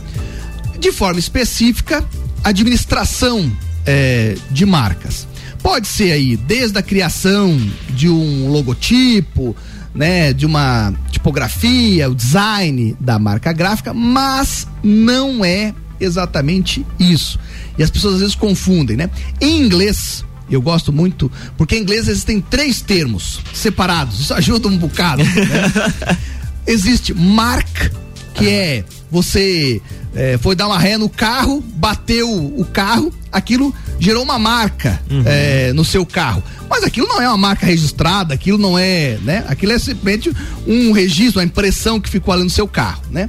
De 0.79 0.93
forma 0.93 1.19
específica, 1.21 2.05
administração 2.43 3.51
é, 3.85 4.37
de 4.51 4.65
marcas. 4.65 5.27
Pode 5.63 5.89
ser 5.89 6.13
aí 6.13 6.37
desde 6.37 6.79
a 6.79 6.83
criação 6.83 7.59
de 7.91 8.09
um 8.09 8.49
logotipo, 8.49 9.57
né, 9.95 10.33
de 10.33 10.45
uma 10.45 10.95
tipografia, 11.11 12.09
o 12.09 12.15
design 12.15 12.95
da 13.01 13.19
marca 13.19 13.53
gráfica, 13.53 13.95
mas 13.95 14.69
não 14.83 15.45
é 15.45 15.75
exatamente 15.99 16.87
isso. 16.99 17.39
E 17.79 17.83
as 17.83 17.91
pessoas 17.91 18.15
às 18.15 18.21
vezes 18.21 18.35
confundem, 18.35 18.97
né? 18.97 19.11
Em 19.41 19.63
inglês, 19.63 20.25
eu 20.55 20.63
gosto 20.63 20.93
muito, 20.93 21.31
porque 21.57 21.77
em 21.77 21.83
inglês 21.83 22.09
existem 22.09 22.41
três 22.41 22.81
termos 22.81 23.41
separados, 23.53 24.21
isso 24.21 24.35
ajuda 24.35 24.69
um 24.69 24.77
bocado. 24.77 25.23
Né? 25.25 26.19
Existe 26.67 27.15
mark, 27.15 27.93
que 28.35 28.49
é 28.49 28.85
você 29.11 29.81
é, 30.15 30.39
foi 30.39 30.57
dar 30.57 30.67
uma 30.67 30.79
ré 30.79 30.99
no 30.99 31.09
carro, 31.09 31.61
bateu 31.61 32.29
o 32.29 32.65
carro, 32.65 33.13
aquilo 33.31 33.73
gerou 33.99 34.23
uma 34.23 34.39
marca 34.39 35.01
uhum. 35.11 35.23
é, 35.25 35.73
no 35.73 35.85
seu 35.85 36.05
carro. 36.05 36.43
Mas 36.69 36.85
aquilo 36.85 37.07
não 37.07 37.21
é 37.21 37.29
uma 37.29 37.37
marca 37.37 37.67
registrada, 37.67 38.35
aquilo 38.35 38.59
não 38.59 38.79
é, 38.79 39.19
né? 39.23 39.45
Aquilo 39.49 39.73
é 39.73 39.79
simplesmente 39.79 40.33
um 40.67 40.93
registro, 40.93 41.41
uma 41.41 41.45
impressão 41.45 42.01
que 42.01 42.09
ficou 42.09 42.35
ali 42.35 42.43
no 42.43 42.51
seu 42.51 42.67
carro, 42.67 43.03
né? 43.11 43.27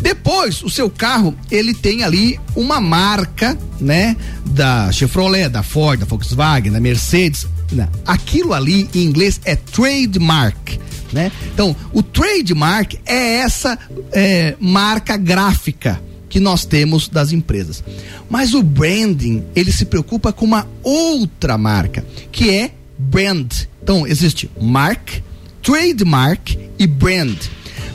Depois, 0.00 0.62
o 0.62 0.70
seu 0.70 0.88
carro, 0.88 1.36
ele 1.50 1.74
tem 1.74 2.02
ali 2.02 2.38
uma 2.56 2.80
marca, 2.80 3.56
né? 3.80 4.16
Da 4.46 4.90
Chevrolet, 4.90 5.48
da 5.48 5.62
Ford, 5.62 6.00
da 6.00 6.06
Volkswagen, 6.06 6.72
da 6.72 6.80
Mercedes. 6.80 7.46
Né? 7.70 7.88
Aquilo 8.06 8.54
ali 8.54 8.88
em 8.94 9.02
inglês 9.02 9.40
é 9.44 9.54
trademark. 9.54 10.78
Né? 11.12 11.32
Então, 11.52 11.74
o 11.92 12.02
trademark 12.02 12.94
é 13.06 13.36
essa 13.36 13.78
é, 14.12 14.54
marca 14.60 15.16
gráfica 15.16 16.00
que 16.28 16.40
nós 16.40 16.64
temos 16.64 17.08
das 17.08 17.32
empresas. 17.32 17.82
Mas 18.28 18.54
o 18.54 18.62
branding, 18.62 19.44
ele 19.54 19.72
se 19.72 19.84
preocupa 19.84 20.32
com 20.32 20.44
uma 20.44 20.66
outra 20.82 21.56
marca, 21.56 22.04
que 22.30 22.50
é 22.50 22.72
brand. 22.98 23.52
Então, 23.82 24.06
existe 24.06 24.50
mark, 24.60 25.22
trademark 25.62 26.58
e 26.78 26.86
brand. 26.86 27.36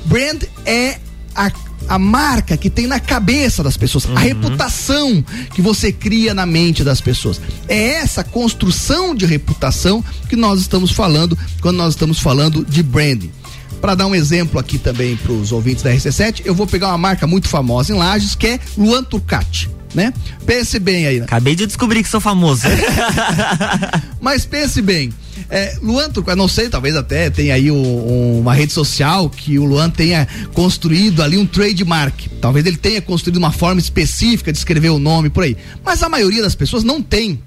Brand 0.05 0.43
é 0.65 0.99
a 1.35 1.51
a 1.87 1.99
marca 1.99 2.57
que 2.57 2.69
tem 2.69 2.87
na 2.87 2.99
cabeça 2.99 3.63
das 3.63 3.77
pessoas, 3.77 4.05
uhum. 4.05 4.15
a 4.15 4.19
reputação 4.19 5.23
que 5.53 5.61
você 5.61 5.91
cria 5.91 6.33
na 6.33 6.45
mente 6.45 6.83
das 6.83 7.01
pessoas. 7.01 7.41
É 7.67 7.95
essa 7.95 8.23
construção 8.23 9.13
de 9.15 9.25
reputação 9.25 10.03
que 10.29 10.35
nós 10.35 10.61
estamos 10.61 10.91
falando 10.91 11.37
quando 11.61 11.77
nós 11.77 11.93
estamos 11.93 12.19
falando 12.19 12.65
de 12.65 12.81
branding. 12.81 13.31
Para 13.83 13.95
dar 13.95 14.07
um 14.07 14.15
exemplo 14.15 14.57
aqui 14.57 14.77
também 14.77 15.17
para 15.17 15.33
os 15.33 15.51
ouvintes 15.51 15.83
da 15.83 15.91
RC7, 15.91 16.43
eu 16.45 16.55
vou 16.55 16.65
pegar 16.65 16.87
uma 16.87 16.97
marca 16.97 17.27
muito 17.27 17.49
famosa 17.49 17.91
em 17.91 17.97
Lages, 17.97 18.33
que 18.33 18.47
é 18.47 18.59
Luan 18.77 19.03
Turcati 19.03 19.69
né? 19.93 20.13
Pense 20.45 20.79
bem 20.79 21.05
aí. 21.05 21.19
Né? 21.19 21.25
Acabei 21.25 21.53
de 21.53 21.67
descobrir 21.67 22.01
que 22.01 22.09
sou 22.09 22.21
famoso. 22.21 22.63
Mas 24.21 24.45
pense 24.45 24.81
bem. 24.81 25.11
É, 25.49 25.77
Luan 25.81 26.09
Turcati, 26.09 26.37
não 26.37 26.47
sei, 26.47 26.69
talvez 26.69 26.95
até 26.95 27.29
tenha 27.29 27.55
aí 27.55 27.69
um, 27.69 28.39
uma 28.39 28.53
rede 28.53 28.71
social 28.71 29.29
que 29.29 29.59
o 29.59 29.65
Luan 29.65 29.89
tenha 29.89 30.29
construído 30.53 31.21
ali 31.21 31.37
um 31.37 31.45
trademark. 31.45 32.27
Talvez 32.39 32.65
ele 32.65 32.77
tenha 32.77 33.01
construído 33.01 33.35
uma 33.35 33.51
forma 33.51 33.81
específica 33.81 34.49
de 34.49 34.57
escrever 34.57 34.91
o 34.91 34.97
nome 34.97 35.29
por 35.29 35.43
aí. 35.43 35.57
Mas 35.83 36.01
a 36.01 36.07
maioria 36.07 36.41
das 36.41 36.55
pessoas 36.55 36.85
não 36.85 37.01
tem. 37.01 37.37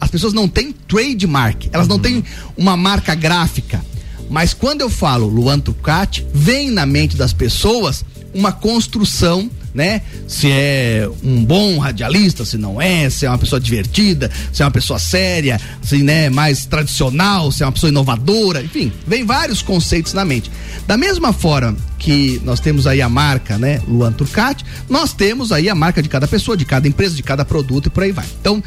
As 0.00 0.10
pessoas 0.10 0.32
não 0.32 0.48
têm 0.48 0.72
trademark, 0.72 1.68
elas 1.72 1.86
não 1.86 2.00
têm 2.00 2.24
uma 2.56 2.76
marca 2.76 3.14
gráfica. 3.14 3.80
Mas 4.28 4.52
quando 4.52 4.80
eu 4.80 4.90
falo 4.90 5.26
Luan 5.26 5.58
Turcati, 5.58 6.26
vem 6.32 6.70
na 6.70 6.84
mente 6.84 7.16
das 7.16 7.32
pessoas 7.32 8.04
uma 8.34 8.52
construção 8.52 9.50
né? 9.74 10.02
Se 10.26 10.50
é 10.50 11.08
um 11.22 11.44
bom 11.44 11.78
radialista, 11.78 12.44
se 12.44 12.56
não 12.56 12.80
é, 12.80 13.08
se 13.10 13.26
é 13.26 13.28
uma 13.28 13.38
pessoa 13.38 13.60
divertida, 13.60 14.30
se 14.52 14.62
é 14.62 14.64
uma 14.64 14.70
pessoa 14.70 14.98
séria, 14.98 15.60
se 15.82 16.02
né, 16.02 16.28
mais 16.30 16.66
tradicional, 16.66 17.52
se 17.52 17.62
é 17.62 17.66
uma 17.66 17.72
pessoa 17.72 17.90
inovadora, 17.90 18.62
enfim, 18.62 18.92
vem 19.06 19.24
vários 19.24 19.62
conceitos 19.62 20.12
na 20.12 20.24
mente. 20.24 20.50
Da 20.86 20.96
mesma 20.96 21.32
forma 21.32 21.76
que 21.98 22.40
nós 22.44 22.60
temos 22.60 22.86
aí 22.86 23.02
a 23.02 23.08
marca, 23.08 23.58
né, 23.58 23.80
Luan 23.86 24.12
Turcati, 24.12 24.64
nós 24.88 25.12
temos 25.12 25.52
aí 25.52 25.68
a 25.68 25.74
marca 25.74 26.02
de 26.02 26.08
cada 26.08 26.26
pessoa, 26.26 26.56
de 26.56 26.64
cada 26.64 26.88
empresa, 26.88 27.14
de 27.14 27.22
cada 27.22 27.44
produto 27.44 27.86
e 27.86 27.90
por 27.90 28.02
aí 28.02 28.12
vai. 28.12 28.26
Então, 28.40 28.62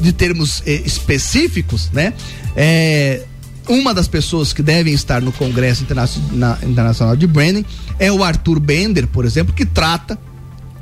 de 0.00 0.12
termos 0.12 0.62
eh, 0.66 0.82
específicos, 0.84 1.90
né, 1.92 2.12
é, 2.56 3.22
uma 3.68 3.94
das 3.94 4.08
pessoas 4.08 4.52
que 4.52 4.62
devem 4.62 4.92
estar 4.92 5.20
no 5.20 5.32
Congresso 5.32 5.84
Internacional 5.84 7.16
de 7.16 7.26
Branding 7.26 7.64
é 7.98 8.10
o 8.10 8.22
Arthur 8.22 8.58
Bender, 8.58 9.06
por 9.06 9.24
exemplo, 9.24 9.54
que 9.54 9.64
trata 9.64 10.18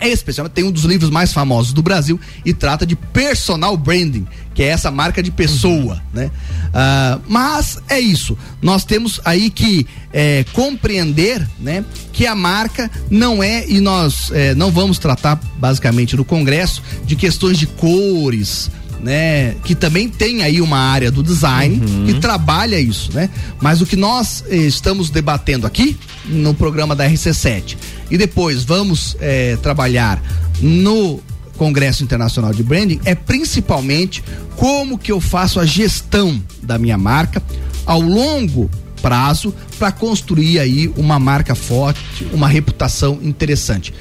é 0.01 0.09
especialmente 0.09 0.55
tem 0.55 0.65
um 0.65 0.73
dos 0.73 0.85
livros 0.85 1.11
mais 1.11 1.33
famosos 1.33 1.75
do 1.75 1.83
Brasil 1.83 2.19
e 2.45 2.55
trata 2.55 2.87
de 2.87 2.97
personal 2.97 3.77
branding, 3.77 4.27
que 4.55 4.63
é 4.63 4.69
essa 4.69 4.91
marca 4.91 5.23
de 5.23 5.31
pessoa, 5.31 5.95
uhum. 5.95 6.01
né? 6.15 6.31
Uh, 6.69 7.21
mas 7.29 7.79
é 7.89 8.01
isso. 8.01 8.37
Nós 8.63 8.85
temos 8.85 9.21
aí 9.25 9.51
que 9.51 9.87
é, 10.13 10.45
compreender, 10.53 11.47
né, 11.59 11.85
que 12.13 12.27
a 12.27 12.35
marca 12.35 12.91
não 13.11 13.43
é 13.43 13.69
e 13.69 13.81
nós 13.81 14.31
é, 14.33 14.55
não 14.55 14.71
vamos 14.71 14.99
tratar 14.99 15.39
basicamente 15.59 16.17
no 16.17 16.25
Congresso 16.25 16.83
de 17.05 17.15
questões 17.15 17.59
de 17.59 17.67
cores, 17.67 18.71
né, 19.03 19.55
que 19.65 19.75
também 19.75 20.09
tem 20.09 20.43
aí 20.43 20.61
uma 20.61 20.79
área 20.79 21.11
do 21.11 21.23
design 21.23 21.81
uhum. 21.85 22.07
que 22.07 22.15
trabalha 22.15 22.79
isso, 22.79 23.13
né? 23.13 23.31
Mas 23.61 23.81
o 23.81 23.87
que 23.87 23.97
nós 23.97 24.45
eh, 24.49 24.57
estamos 24.57 25.11
debatendo 25.11 25.67
aqui 25.67 25.97
no 26.27 26.55
programa 26.55 26.95
da 26.95 27.09
RC7 27.09 27.77
e 28.11 28.19
depois 28.19 28.65
vamos 28.65 29.17
eh, 29.21 29.57
trabalhar 29.63 30.23
no 30.61 31.21
Congresso 31.57 32.03
Internacional 32.03 32.53
de 32.53 32.63
Branding 32.63 33.01
é 33.05 33.15
principalmente 33.15 34.23
como 34.57 34.99
que 34.99 35.13
eu 35.13 35.21
faço 35.21 35.61
a 35.61 35.67
gestão 35.67 36.43
da 36.63 36.79
minha 36.79 36.97
marca 36.97 37.43
ao 37.85 38.01
longo 38.01 38.71
prazo 39.03 39.55
para 39.79 39.91
construir 39.91 40.59
aí 40.59 40.89
uma 40.97 41.19
marca 41.19 41.55
forte, 41.55 42.27
uma 42.33 42.49
reputação 42.49 43.19
interessante. 43.23 43.93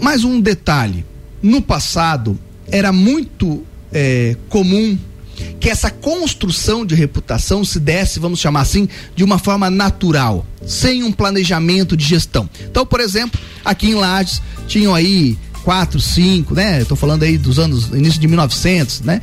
Mais 0.00 0.24
um 0.24 0.40
detalhe, 0.40 1.04
no 1.42 1.62
passado 1.62 2.38
era 2.68 2.92
muito 2.92 3.64
é, 3.92 4.36
comum 4.48 4.98
que 5.60 5.68
essa 5.68 5.90
construção 5.90 6.84
de 6.84 6.94
reputação 6.94 7.64
se 7.64 7.78
desse, 7.78 8.18
vamos 8.18 8.40
chamar 8.40 8.60
assim, 8.60 8.88
de 9.14 9.22
uma 9.22 9.38
forma 9.38 9.68
natural, 9.68 10.46
sem 10.66 11.02
um 11.02 11.12
planejamento 11.12 11.96
de 11.96 12.04
gestão. 12.04 12.48
Então, 12.60 12.86
por 12.86 13.00
exemplo, 13.00 13.38
aqui 13.64 13.88
em 13.88 13.94
Lages 13.94 14.40
tinham 14.66 14.94
aí 14.94 15.36
quatro, 15.62 16.00
cinco, 16.00 16.54
né? 16.54 16.80
Estou 16.80 16.96
falando 16.96 17.24
aí 17.24 17.36
dos 17.36 17.58
anos 17.58 17.88
início 17.88 18.20
de 18.20 18.28
1900, 18.28 19.00
né? 19.00 19.20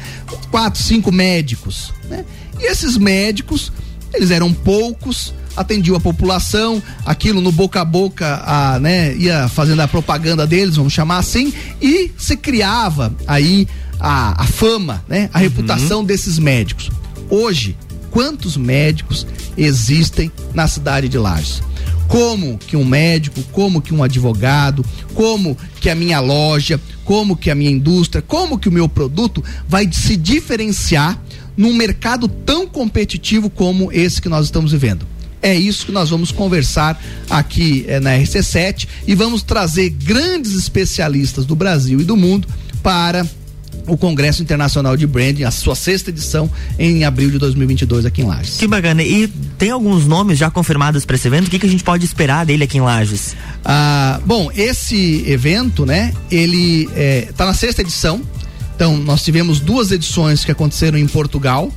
Quatro, 0.52 0.82
cinco 0.82 1.12
médicos, 1.12 1.92
né? 2.10 2.26
E 2.60 2.70
esses 2.70 2.98
médicos, 2.98 3.72
eles 4.14 4.30
eram 4.30 4.54
poucos, 4.54 5.34
atendiam 5.56 5.96
a 5.96 6.00
população, 6.00 6.82
aquilo 7.06 7.42
no 7.42 7.52
boca 7.52 7.82
a 7.82 7.86
boca, 7.86 8.42
a, 8.46 8.80
né, 8.80 9.16
ia 9.16 9.48
fazendo 9.48 9.82
a 9.82 9.88
propaganda 9.88 10.46
deles, 10.46 10.76
vamos 10.76 10.94
chamar 10.94 11.18
assim, 11.18 11.54
e 11.82 12.12
se 12.18 12.36
criava 12.36 13.16
aí 13.28 13.68
a, 14.04 14.44
a 14.44 14.46
fama, 14.46 15.04
né? 15.08 15.30
A 15.34 15.38
uhum. 15.38 15.44
reputação 15.44 16.04
desses 16.04 16.38
médicos. 16.38 16.92
Hoje, 17.30 17.78
quantos 18.12 18.58
médicos 18.58 19.26
existem 19.58 20.30
na 20.54 20.68
cidade 20.68 21.08
de 21.08 21.18
Lages? 21.18 21.64
Como 22.10 22.58
que 22.58 22.76
um 22.76 22.84
médico, 22.84 23.42
como 23.54 23.82
que 23.82 23.94
um 23.94 24.04
advogado, 24.04 24.86
como 25.14 25.58
que 25.80 25.90
a 25.90 25.96
minha 25.96 26.20
loja, 26.20 26.80
como 27.06 27.36
que 27.36 27.50
a 27.50 27.56
minha 27.56 27.72
indústria, 27.72 28.22
como 28.22 28.60
que 28.60 28.68
o 28.68 28.72
meu 28.72 28.90
produto 28.90 29.42
vai 29.68 29.90
se 29.92 30.18
diferenciar 30.18 31.20
num 31.56 31.74
mercado 31.74 32.28
tão 32.28 32.68
competitivo 32.68 33.50
como 33.50 33.92
esse 33.92 34.22
que 34.22 34.28
nós 34.28 34.46
estamos 34.46 34.74
vivendo. 34.74 35.08
É 35.42 35.56
isso 35.56 35.86
que 35.86 35.92
nós 35.92 36.10
vamos 36.10 36.32
conversar 36.32 37.02
aqui 37.30 37.86
é, 37.88 38.00
na 38.00 38.12
RC7 38.12 38.88
e 39.08 39.16
vamos 39.16 39.44
trazer 39.44 39.90
grandes 39.90 40.56
especialistas 40.56 41.46
do 41.46 41.56
Brasil 41.56 42.00
e 42.00 42.04
do 42.04 42.16
mundo 42.16 42.48
para 42.82 43.26
o 43.88 43.98
Congresso 43.98 44.42
Internacional 44.42 44.96
de 44.96 45.06
Branding, 45.06 45.44
a 45.44 45.52
sua 45.52 45.76
sexta 45.76 46.10
edição, 46.10 46.50
em 46.78 47.04
abril 47.04 47.30
de 47.30 47.38
2022 47.38 48.06
aqui 48.06 48.22
em 48.22 48.26
Lages. 48.26 48.58
Que 48.58 48.68
bacana. 48.68 49.04
E 49.04 49.28
tem 49.58 49.72
alguns 49.72 50.06
nomes 50.08 50.38
já 50.38 50.50
confirmados 50.50 51.06
para 51.06 51.16
esse 51.16 51.28
evento? 51.28 51.48
O 51.48 51.50
que, 51.50 51.60
que 51.60 51.66
a 51.66 51.70
gente 51.70 51.84
pode 51.84 52.06
esperar 52.06 52.46
dele 52.46 52.64
aqui 52.64 52.78
em 52.78 52.82
Lages? 52.82 53.36
Ah, 53.64 54.20
bom, 54.26 54.50
esse 54.56 55.24
evento, 55.28 55.86
né, 55.86 56.14
ele 56.32 56.90
está 57.30 57.44
é, 57.44 57.48
na 57.48 57.54
sexta 57.54 57.82
edição. 57.82 58.22
Então, 58.76 58.98
nós 58.98 59.24
tivemos 59.24 59.60
duas 59.60 59.92
edições 59.92 60.44
que 60.44 60.52
aconteceram 60.52 60.98
em 60.98 61.08
Portugal, 61.08 61.72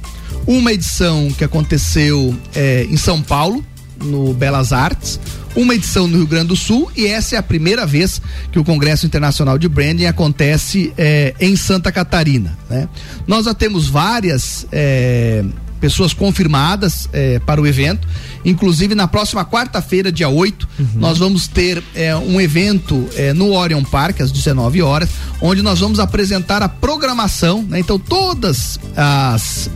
uma 0.47 0.73
edição 0.73 1.29
que 1.37 1.45
aconteceu 1.45 2.35
é, 2.55 2.87
em 2.89 2.97
São 2.97 3.21
Paulo, 3.21 3.65
no 4.03 4.33
Belas 4.33 4.73
Artes, 4.73 5.21
uma 5.57 5.75
edição 5.75 6.07
no 6.07 6.19
Rio 6.19 6.27
Grande 6.27 6.49
do 6.49 6.57
Sul 6.57 6.91
e 6.95 7.07
essa 7.07 7.35
é 7.35 7.39
a 7.39 7.43
primeira 7.43 7.87
vez 7.87 8.21
que 8.53 8.59
o 8.59 8.65
Congresso 8.65 9.07
Internacional 9.07 9.59
de 9.59 9.69
Branding 9.69 10.05
acontece 10.05 10.93
é, 10.97 11.35
em 11.41 11.57
Santa 11.57 11.91
Catarina. 11.91 12.57
Né? 12.69 12.87
Nós 13.27 13.47
já 13.47 13.55
temos 13.55 13.89
várias 13.89 14.67
é, 14.71 15.43
pessoas 15.81 16.13
confirmadas 16.13 17.09
é, 17.13 17.39
para 17.39 17.61
o 17.61 17.67
evento. 17.67 18.07
Inclusive, 18.45 18.95
na 18.95 19.09
próxima 19.09 19.45
quarta-feira, 19.45 20.13
dia 20.13 20.29
8, 20.29 20.69
uhum. 20.79 20.87
nós 20.97 21.19
vamos 21.19 21.49
ter 21.49 21.83
um 22.29 22.41
evento 22.41 23.09
no 23.35 23.53
Orion 23.53 23.83
Park, 23.83 24.21
às 24.21 24.31
19 24.31 24.83
horas, 24.83 25.09
onde 25.41 25.63
nós 25.63 25.81
vamos 25.81 25.99
apresentar 25.99 26.63
a 26.63 26.69
programação. 26.69 27.63
Né? 27.63 27.81
Então, 27.81 27.99
todas 27.99 28.79
as 28.95 29.69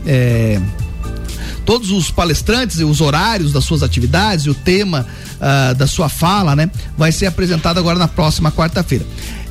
todos 1.71 1.93
os 1.93 2.11
palestrantes 2.11 2.81
e 2.81 2.85
os 2.85 3.01
horários 3.01 3.53
das 3.53 3.63
suas 3.63 3.85
atividades 3.85 4.45
e 4.45 4.51
o 4.51 4.55
tema 4.55 5.07
uh, 5.37 5.73
da 5.77 5.87
sua 5.87 6.09
fala, 6.09 6.57
né, 6.57 6.69
vai 6.99 7.13
ser 7.13 7.27
apresentado 7.27 7.79
agora 7.79 7.97
na 7.97 8.09
próxima 8.09 8.51
quarta-feira. 8.51 9.07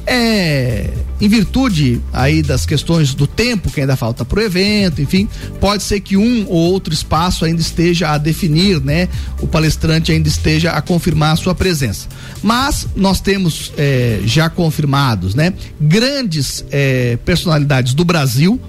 É, 0.06 0.90
em 1.22 1.30
virtude 1.30 2.02
aí 2.12 2.42
das 2.42 2.66
questões 2.66 3.14
do 3.14 3.26
tempo 3.26 3.72
que 3.72 3.80
ainda 3.80 3.96
falta 3.96 4.26
para 4.26 4.38
o 4.38 4.44
evento, 4.44 5.02
enfim, 5.02 5.30
pode 5.62 5.82
ser 5.82 6.02
que 6.02 6.18
um 6.18 6.46
ou 6.50 6.58
outro 6.74 6.94
espaço 6.94 7.46
ainda 7.46 7.62
esteja 7.62 8.10
a 8.10 8.18
definir, 8.18 8.82
né? 8.82 9.08
O 9.40 9.48
palestrante 9.48 10.12
ainda 10.12 10.28
esteja 10.28 10.72
a 10.72 10.82
confirmar 10.82 11.32
a 11.32 11.36
sua 11.38 11.56
presença. 11.56 12.10
Mas 12.44 12.86
nós 12.98 13.22
temos 13.22 13.72
é, 13.78 14.20
já 14.26 14.50
confirmados, 14.50 15.36
né? 15.36 15.54
Grandes 15.80 16.66
é, 16.70 17.18
personalidades 17.24 17.94
do 17.94 18.04
Brasil, 18.04 18.60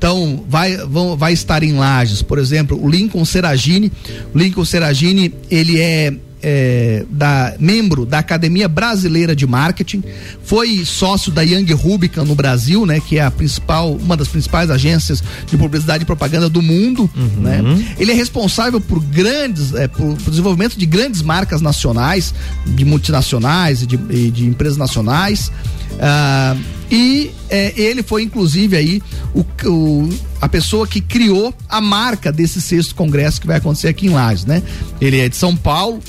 então, 0.00 0.42
vai, 0.48 0.78
vão, 0.78 1.14
vai 1.14 1.34
estar 1.34 1.62
em 1.62 1.74
Lages, 1.74 2.22
por 2.22 2.38
exemplo, 2.38 2.82
o 2.82 2.88
Lincoln 2.88 3.22
Seragini. 3.22 3.92
O 4.34 4.38
Lincoln 4.38 4.64
Seragini, 4.64 5.34
ele 5.50 5.78
é 5.78 6.14
é, 6.42 7.04
da 7.10 7.54
membro 7.60 8.06
da 8.06 8.18
Academia 8.18 8.66
Brasileira 8.66 9.36
de 9.36 9.46
Marketing, 9.46 10.02
foi 10.42 10.86
sócio 10.86 11.30
da 11.30 11.42
Young 11.42 11.70
Rubicon 11.74 12.24
no 12.24 12.34
Brasil, 12.34 12.86
né, 12.86 12.98
que 12.98 13.18
é 13.18 13.22
a 13.22 13.30
principal, 13.30 13.92
uma 13.92 14.16
das 14.16 14.28
principais 14.28 14.70
agências 14.70 15.22
de 15.46 15.58
publicidade 15.58 16.04
e 16.04 16.06
propaganda 16.06 16.48
do 16.48 16.62
mundo, 16.62 17.10
uhum. 17.14 17.42
né? 17.42 17.60
Ele 17.98 18.12
é 18.12 18.14
responsável 18.14 18.80
por 18.80 19.00
grandes, 19.00 19.74
é, 19.74 19.86
por, 19.86 20.16
por, 20.16 20.30
desenvolvimento 20.30 20.78
de 20.78 20.86
grandes 20.86 21.20
marcas 21.20 21.60
nacionais, 21.60 22.34
de 22.64 22.86
multinacionais 22.86 23.82
e 23.82 23.86
de, 23.86 24.00
e 24.08 24.30
de 24.30 24.46
empresas 24.46 24.78
nacionais. 24.78 25.52
Uh, 25.94 26.60
e 26.90 27.30
é, 27.48 27.72
ele 27.80 28.02
foi 28.02 28.22
inclusive 28.22 28.76
aí 28.76 29.02
o, 29.34 29.44
o, 29.68 30.08
a 30.40 30.48
pessoa 30.48 30.86
que 30.86 31.00
criou 31.00 31.54
a 31.68 31.80
marca 31.80 32.32
desse 32.32 32.60
sexto 32.60 32.94
congresso 32.94 33.40
que 33.40 33.46
vai 33.46 33.58
acontecer 33.58 33.88
aqui 33.88 34.06
em 34.06 34.10
Lages, 34.10 34.44
né? 34.44 34.62
Ele 35.00 35.20
é 35.20 35.28
de 35.28 35.36
São 35.36 35.54
Paulo, 35.54 36.00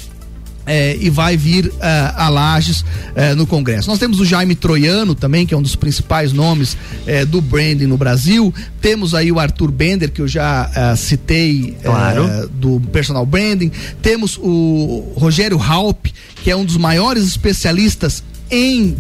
é, 0.66 0.96
e 1.00 1.10
vai 1.10 1.36
vir 1.36 1.68
uh, 1.68 1.74
a 2.16 2.30
Lages 2.30 2.82
uh, 2.82 3.36
no 3.36 3.48
Congresso. 3.48 3.90
Nós 3.90 4.00
temos 4.00 4.20
o 4.20 4.26
Jaime 4.26 4.56
Troiano 4.56 5.16
também, 5.16 5.46
que 5.46 5.54
é 5.54 5.58
um 5.58 5.62
dos 5.62 5.76
principais 5.76 6.32
nomes 6.32 6.74
uh, 6.74 7.26
do 7.26 7.42
branding 7.42 7.88
no 7.88 7.98
Brasil. 7.98 8.54
Temos 8.80 9.14
aí 9.14 9.32
o 9.32 9.40
Arthur 9.40 9.72
Bender, 9.72 10.12
que 10.12 10.22
eu 10.22 10.28
já 10.28 10.96
citei 10.96 11.78
claro. 11.84 12.50
do 12.50 12.80
personal 12.92 13.26
branding. 13.26 13.72
Temos 14.02 14.38
o 14.42 15.14
Rogério 15.16 15.60
Halp, 15.62 16.08
que 16.44 16.50
é 16.50 16.56
um 16.56 16.66
dos 16.66 16.78
maiores 16.78 17.26
especialistas 17.26 18.24
em 18.52 18.98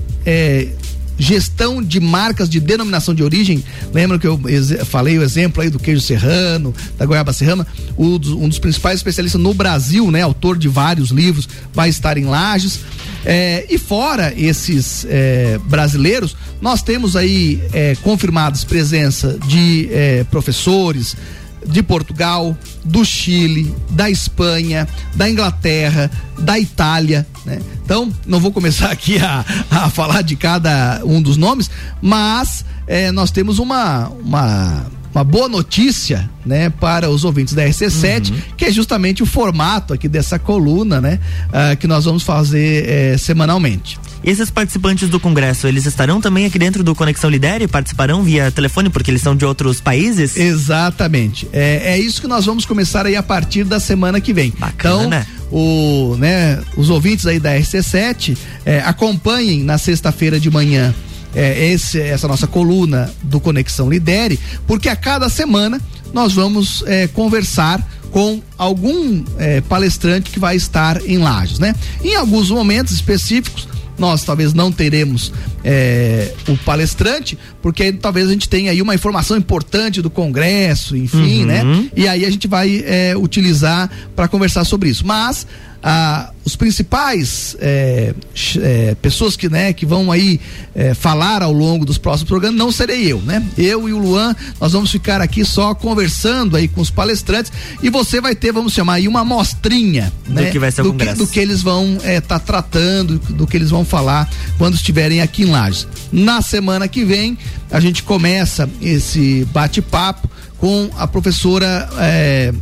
gestão 1.21 1.83
de 1.83 1.99
marcas 1.99 2.49
de 2.49 2.59
denominação 2.59 3.13
de 3.13 3.23
origem. 3.23 3.63
Lembra 3.93 4.17
que 4.17 4.25
eu 4.25 4.39
falei 4.85 5.19
o 5.19 5.23
exemplo 5.23 5.61
aí 5.61 5.69
do 5.69 5.77
queijo 5.77 6.01
serrano, 6.01 6.73
da 6.97 7.05
goiaba 7.05 7.31
serrana? 7.31 7.65
um 7.97 8.17
dos 8.17 8.57
principais 8.57 8.95
especialistas 8.95 9.39
no 9.39 9.53
Brasil, 9.53 10.09
né? 10.09 10.21
Autor 10.21 10.57
de 10.57 10.67
vários 10.67 11.11
livros, 11.11 11.47
vai 11.73 11.89
estar 11.89 12.17
em 12.17 12.25
Lages. 12.25 12.79
É, 13.23 13.67
e 13.69 13.77
fora 13.77 14.33
esses 14.35 15.05
é, 15.07 15.59
brasileiros, 15.65 16.35
nós 16.59 16.81
temos 16.81 17.15
aí 17.15 17.61
é, 17.71 17.95
confirmados 18.01 18.63
presença 18.63 19.37
de 19.47 19.89
é, 19.91 20.23
professores, 20.23 21.15
de 21.63 21.83
Portugal, 21.83 22.57
do 22.83 23.05
Chile, 23.05 23.71
da 23.91 24.09
Espanha, 24.09 24.87
da 25.15 25.29
Inglaterra, 25.29 26.09
da 26.39 26.59
Itália, 26.59 27.27
né? 27.45 27.59
Então, 27.91 28.09
não 28.25 28.39
vou 28.39 28.53
começar 28.53 28.87
aqui 28.89 29.17
a, 29.17 29.43
a 29.69 29.89
falar 29.89 30.21
de 30.21 30.37
cada 30.37 31.01
um 31.03 31.21
dos 31.21 31.35
nomes, 31.35 31.69
mas 32.01 32.63
é, 32.87 33.11
nós 33.11 33.31
temos 33.31 33.59
uma, 33.59 34.07
uma 34.07 34.85
uma 35.13 35.25
boa 35.25 35.49
notícia, 35.49 36.29
né, 36.45 36.69
para 36.69 37.09
os 37.09 37.25
ouvintes 37.25 37.53
da 37.53 37.65
RC7, 37.65 38.31
uhum. 38.31 38.37
que 38.55 38.63
é 38.63 38.71
justamente 38.71 39.21
o 39.21 39.25
formato 39.25 39.93
aqui 39.93 40.07
dessa 40.07 40.39
coluna, 40.39 41.01
né, 41.01 41.19
uh, 41.49 41.75
que 41.75 41.85
nós 41.85 42.05
vamos 42.05 42.23
fazer 42.23 42.87
eh, 42.87 43.17
semanalmente. 43.17 43.99
E 44.23 44.29
esses 44.29 44.51
participantes 44.51 45.09
do 45.09 45.19
congresso, 45.19 45.67
eles 45.67 45.85
estarão 45.85 46.21
também 46.21 46.45
aqui 46.45 46.59
dentro 46.59 46.83
do 46.83 46.93
Conexão 46.93 47.29
Lidere? 47.29 47.67
Participarão 47.67 48.21
via 48.21 48.51
telefone 48.51 48.89
porque 48.89 49.09
eles 49.09 49.21
são 49.21 49.35
de 49.35 49.45
outros 49.45 49.81
países? 49.81 50.37
Exatamente. 50.37 51.49
É, 51.51 51.93
é 51.93 51.99
isso 51.99 52.21
que 52.21 52.27
nós 52.27 52.45
vamos 52.45 52.65
começar 52.65 53.05
aí 53.05 53.15
a 53.15 53.23
partir 53.23 53.63
da 53.63 53.79
semana 53.79 54.21
que 54.21 54.31
vem. 54.31 54.53
Bacana. 54.59 55.25
Então, 55.25 55.59
o, 55.59 56.15
né, 56.17 56.61
os 56.77 56.89
ouvintes 56.89 57.25
aí 57.25 57.39
da 57.39 57.51
RC7 57.51 58.37
é, 58.63 58.79
acompanhem 58.81 59.63
na 59.63 59.77
sexta-feira 59.77 60.39
de 60.39 60.51
manhã 60.51 60.93
é, 61.35 61.71
esse, 61.71 61.99
essa 61.99 62.27
nossa 62.27 62.45
coluna 62.45 63.09
do 63.23 63.39
Conexão 63.39 63.89
Lidere, 63.89 64.39
porque 64.67 64.87
a 64.87 64.95
cada 64.95 65.29
semana 65.29 65.81
nós 66.13 66.33
vamos 66.33 66.83
é, 66.85 67.07
conversar 67.07 67.85
com 68.11 68.41
algum 68.57 69.23
é, 69.37 69.61
palestrante 69.61 70.29
que 70.29 70.39
vai 70.39 70.55
estar 70.57 71.01
em 71.05 71.17
Lages, 71.17 71.59
né? 71.59 71.73
Em 72.03 72.15
alguns 72.15 72.49
momentos 72.51 72.93
específicos 72.93 73.70
nós 74.01 74.23
talvez 74.23 74.53
não 74.53 74.71
teremos 74.71 75.31
é, 75.63 76.33
o 76.47 76.57
palestrante, 76.57 77.37
porque 77.61 77.93
talvez 77.93 78.27
a 78.27 78.31
gente 78.33 78.49
tenha 78.49 78.71
aí 78.71 78.81
uma 78.81 78.95
informação 78.95 79.37
importante 79.37 80.01
do 80.01 80.09
Congresso, 80.09 80.97
enfim, 80.97 81.45
né? 81.45 81.63
uhum. 81.63 81.83
né? 81.83 81.89
E 81.95 82.07
aí 82.07 82.25
a 82.25 82.29
gente 82.29 82.47
vai 82.47 82.83
é, 82.85 83.15
utilizar 83.15 83.89
para 84.15 84.27
conversar 84.27 84.65
sobre 84.65 84.89
isso. 84.89 85.05
Mas 85.05 85.45
ah, 85.83 86.31
os 86.45 86.55
principais 86.55 87.55
é, 87.59 88.13
é, 88.59 88.95
pessoas 89.01 89.35
que, 89.35 89.49
né, 89.49 89.73
que 89.73 89.85
vão 89.85 90.11
aí 90.11 90.39
é, 90.75 90.93
falar 90.93 91.41
ao 91.41 91.51
longo 91.51 91.85
dos 91.85 91.97
próximos 91.97 92.27
programas 92.27 92.57
não 92.57 92.71
serei 92.71 93.11
eu, 93.11 93.19
né? 93.19 93.43
Eu 93.57 93.89
e 93.89 93.93
o 93.93 93.97
Luan, 93.97 94.35
nós 94.59 94.73
vamos 94.73 94.91
ficar 94.91 95.21
aqui 95.21 95.43
só 95.43 95.73
conversando 95.73 96.55
aí 96.55 96.67
com 96.67 96.81
os 96.81 96.89
palestrantes 96.89 97.51
e 97.81 97.89
você 97.89 98.21
vai 98.21 98.35
ter, 98.35 98.51
vamos 98.51 98.73
chamar 98.73 98.95
aí 98.95 99.07
uma 99.07 99.21
amostrinha, 99.21 100.11
do 100.27 100.33
né? 100.33 100.51
que 100.51 100.59
vai 100.59 100.71
ser 100.71 100.81
o 100.81 100.85
do 100.85 100.91
congresso. 100.91 101.13
Que, 101.13 101.25
do 101.25 101.27
que 101.27 101.39
eles 101.39 101.61
vão 101.61 101.95
estar 101.95 102.09
é, 102.09 102.21
tá 102.21 102.39
tratando, 102.39 103.17
do 103.17 103.47
que 103.47 103.57
eles 103.57 103.69
vão 103.69 103.83
falar 103.83 104.29
quando 104.57 104.75
estiverem 104.75 105.21
aqui 105.21 105.43
em 105.43 105.45
Lages. 105.45 105.87
Na 106.11 106.41
semana 106.41 106.87
que 106.87 107.03
vem, 107.03 107.37
a 107.71 107.79
gente 107.79 108.03
começa 108.03 108.69
esse 108.81 109.47
bate-papo 109.51 110.29
com 110.57 110.89
a 110.95 111.07
professora 111.07 111.89
é, 111.97 112.53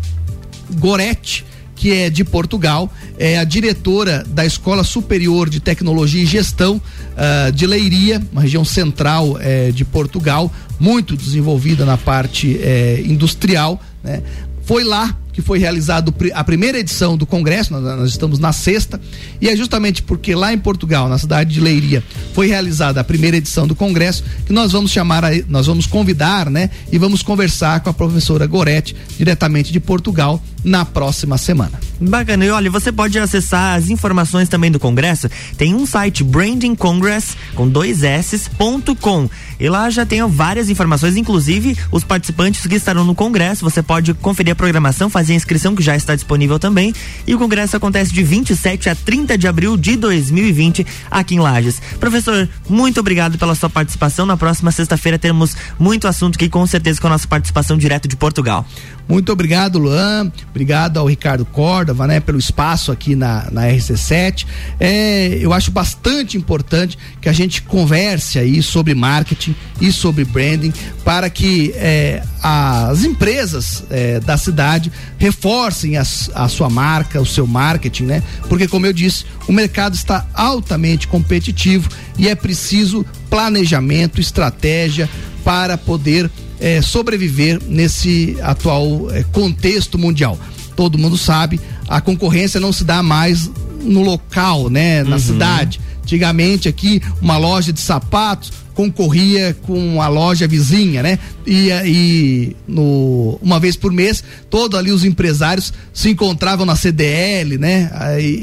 Goretti, 0.75 1.48
que 1.79 1.93
é 1.93 2.09
de 2.09 2.25
Portugal, 2.25 2.91
é 3.17 3.39
a 3.39 3.45
diretora 3.45 4.25
da 4.27 4.45
Escola 4.45 4.83
Superior 4.83 5.49
de 5.49 5.61
Tecnologia 5.61 6.21
e 6.21 6.25
Gestão 6.25 6.75
uh, 6.75 7.51
de 7.53 7.65
Leiria, 7.65 8.21
uma 8.33 8.41
região 8.41 8.65
central 8.65 9.31
uh, 9.31 9.71
de 9.71 9.85
Portugal, 9.85 10.51
muito 10.77 11.15
desenvolvida 11.15 11.85
na 11.85 11.97
parte 11.97 12.57
uh, 12.57 13.09
industrial, 13.09 13.81
né? 14.03 14.21
Foi 14.65 14.83
lá 14.83 15.17
que 15.39 15.45
foi 15.45 15.57
realizado 15.57 16.13
a 16.33 16.43
primeira 16.43 16.79
edição 16.79 17.17
do 17.17 17.25
Congresso, 17.25 17.71
nós, 17.71 17.83
nós, 17.97 18.09
estamos 18.09 18.39
na 18.39 18.51
sexta, 18.51 18.99
e 19.39 19.47
é 19.47 19.55
justamente 19.55 20.03
porque 20.03 20.35
lá 20.35 20.53
em 20.53 20.57
Portugal, 20.57 21.07
na 21.07 21.17
cidade 21.17 21.53
de 21.53 21.61
Leiria, 21.61 22.03
foi 22.33 22.47
realizada 22.47 22.99
a 22.99 23.03
primeira 23.03 23.37
edição 23.37 23.65
do 23.65 23.73
Congresso, 23.73 24.23
que 24.45 24.51
nós 24.51 24.71
vamos 24.73 24.91
chamar, 24.91 25.23
a, 25.23 25.29
nós 25.47 25.65
vamos 25.65 25.85
convidar, 25.85 26.49
né? 26.49 26.69
E 26.91 26.97
vamos 26.97 27.23
conversar 27.23 27.79
com 27.79 27.89
a 27.89 27.93
professora 27.93 28.45
Goretti, 28.45 28.95
diretamente 29.17 29.71
de 29.71 29.79
Portugal, 29.79 30.41
na 30.63 30.83
próxima 30.83 31.37
semana. 31.37 31.79
Bacana, 31.99 32.45
e 32.45 32.49
olha, 32.49 32.69
você 32.69 32.91
pode 32.91 33.17
acessar 33.17 33.77
as 33.77 33.89
informações 33.89 34.49
também 34.49 34.71
do 34.71 34.79
Congresso, 34.79 35.29
tem 35.57 35.73
um 35.73 35.85
site 35.85 36.23
brandingcongress 36.23 37.35
com 37.55 37.67
dois 37.67 38.03
s.com 38.03 39.29
e 39.59 39.69
lá 39.69 39.89
já 39.89 40.05
tem 40.05 40.25
várias 40.27 40.69
informações, 40.69 41.17
inclusive 41.17 41.77
os 41.91 42.03
participantes 42.03 42.65
que 42.65 42.75
estarão 42.75 43.03
no 43.03 43.13
Congresso, 43.13 43.63
você 43.63 43.83
pode 43.83 44.13
conferir 44.13 44.53
a 44.53 44.55
programação, 44.55 45.09
fazer 45.09 45.28
a 45.33 45.35
inscrição 45.35 45.75
que 45.75 45.83
já 45.83 45.95
está 45.95 46.15
disponível 46.15 46.59
também. 46.59 46.93
E 47.25 47.35
o 47.35 47.37
Congresso 47.37 47.77
acontece 47.77 48.13
de 48.13 48.23
27 48.23 48.89
a 48.89 48.95
30 48.95 49.37
de 49.37 49.47
abril 49.47 49.77
de 49.77 49.95
2020 49.95 50.85
aqui 51.09 51.35
em 51.35 51.39
Lages. 51.39 51.81
Professor, 51.99 52.47
muito 52.67 52.99
obrigado 52.99 53.37
pela 53.37 53.55
sua 53.55 53.69
participação. 53.69 54.25
Na 54.25 54.37
próxima 54.37 54.71
sexta-feira 54.71 55.17
teremos 55.17 55.55
muito 55.77 56.07
assunto 56.07 56.35
aqui, 56.35 56.49
com 56.49 56.65
certeza, 56.65 56.99
com 56.99 57.07
a 57.07 57.11
nossa 57.11 57.27
participação 57.27 57.77
direto 57.77 58.07
de 58.07 58.15
Portugal. 58.15 58.65
Muito 59.09 59.31
obrigado, 59.31 59.79
Luan. 59.79 60.31
Obrigado 60.51 60.97
ao 60.97 61.07
Ricardo 61.07 61.43
Córdova, 61.43 62.05
né, 62.05 62.19
pelo 62.19 62.37
espaço 62.37 62.91
aqui 62.91 63.15
na, 63.15 63.49
na 63.51 63.63
RC7. 63.63 64.45
É, 64.79 65.39
eu 65.41 65.51
acho 65.51 65.71
bastante 65.71 66.37
importante 66.37 66.95
que 67.19 67.27
a 67.27 67.33
gente 67.33 67.63
converse 67.63 68.37
aí 68.37 68.61
sobre 68.61 68.93
marketing 68.93 69.55
e 69.81 69.91
sobre 69.91 70.23
branding 70.25 70.71
para 71.03 71.27
que 71.27 71.73
é, 71.75 72.21
as 72.43 73.03
empresas 73.03 73.83
é, 73.89 74.19
da 74.19 74.37
cidade 74.37 74.91
reforcem 75.17 75.97
as, 75.97 76.29
a 76.35 76.47
sua 76.47 76.69
marca, 76.69 77.19
o 77.19 77.25
seu 77.25 77.47
marketing, 77.47 78.03
né? 78.03 78.23
Porque, 78.47 78.67
como 78.67 78.85
eu 78.85 78.93
disse, 78.93 79.25
o 79.47 79.51
mercado 79.51 79.95
está 79.95 80.27
altamente 80.35 81.07
competitivo 81.07 81.89
e 82.15 82.27
é 82.29 82.35
preciso 82.35 83.03
planejamento, 83.27 84.21
estratégia 84.21 85.09
para 85.43 85.77
poder 85.77 86.29
é, 86.59 86.81
sobreviver 86.81 87.61
nesse 87.67 88.37
atual 88.41 89.09
é, 89.11 89.23
contexto 89.23 89.97
mundial. 89.97 90.37
Todo 90.75 90.97
mundo 90.97 91.17
sabe, 91.17 91.59
a 91.87 91.99
concorrência 91.99 92.59
não 92.59 92.71
se 92.71 92.83
dá 92.83 93.01
mais 93.01 93.49
no 93.81 94.01
local, 94.01 94.69
né, 94.69 95.03
na 95.03 95.15
uhum. 95.15 95.19
cidade. 95.19 95.79
Antigamente 96.03 96.67
aqui, 96.67 97.01
uma 97.21 97.37
loja 97.37 97.71
de 97.71 97.79
sapatos 97.79 98.51
concorria 98.79 99.53
com 99.63 100.01
a 100.01 100.07
loja 100.07 100.47
vizinha, 100.47 101.03
né? 101.03 101.19
E, 101.45 101.67
e 101.85 102.55
no, 102.65 103.37
uma 103.41 103.59
vez 103.59 103.75
por 103.75 103.91
mês, 103.91 104.23
todos 104.49 104.79
ali 104.79 104.89
os 104.89 105.03
empresários 105.03 105.73
se 105.93 106.09
encontravam 106.09 106.65
na 106.65 106.77
CDL, 106.77 107.57
né? 107.57 107.91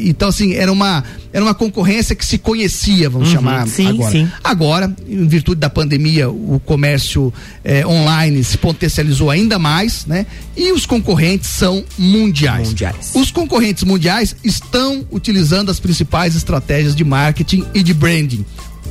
Então, 0.05 0.29
assim, 0.29 0.53
era 0.53 0.71
uma, 0.71 1.03
era 1.33 1.43
uma 1.43 1.55
concorrência 1.55 2.15
que 2.15 2.23
se 2.23 2.37
conhecia, 2.37 3.09
vamos 3.09 3.29
uhum, 3.29 3.35
chamar 3.35 3.67
sim, 3.67 3.87
agora. 3.87 4.11
Sim. 4.11 4.31
Agora, 4.45 4.97
em 5.09 5.27
virtude 5.27 5.59
da 5.59 5.71
pandemia, 5.71 6.29
o 6.29 6.61
comércio 6.67 7.33
eh, 7.65 7.87
online 7.87 8.45
se 8.45 8.59
potencializou 8.59 9.31
ainda 9.31 9.59
mais, 9.59 10.05
né? 10.05 10.27
E 10.55 10.71
os 10.71 10.85
concorrentes 10.85 11.49
são 11.49 11.83
mundiais. 11.97 12.69
mundiais. 12.69 13.13
Os 13.15 13.31
concorrentes 13.31 13.85
mundiais 13.85 14.37
estão 14.45 15.03
utilizando 15.11 15.71
as 15.71 15.81
principais 15.81 16.37
estratégias 16.37 16.95
de 16.95 17.05
marketing 17.05 17.65
e 17.73 17.83
de 17.83 17.95
branding 17.95 18.45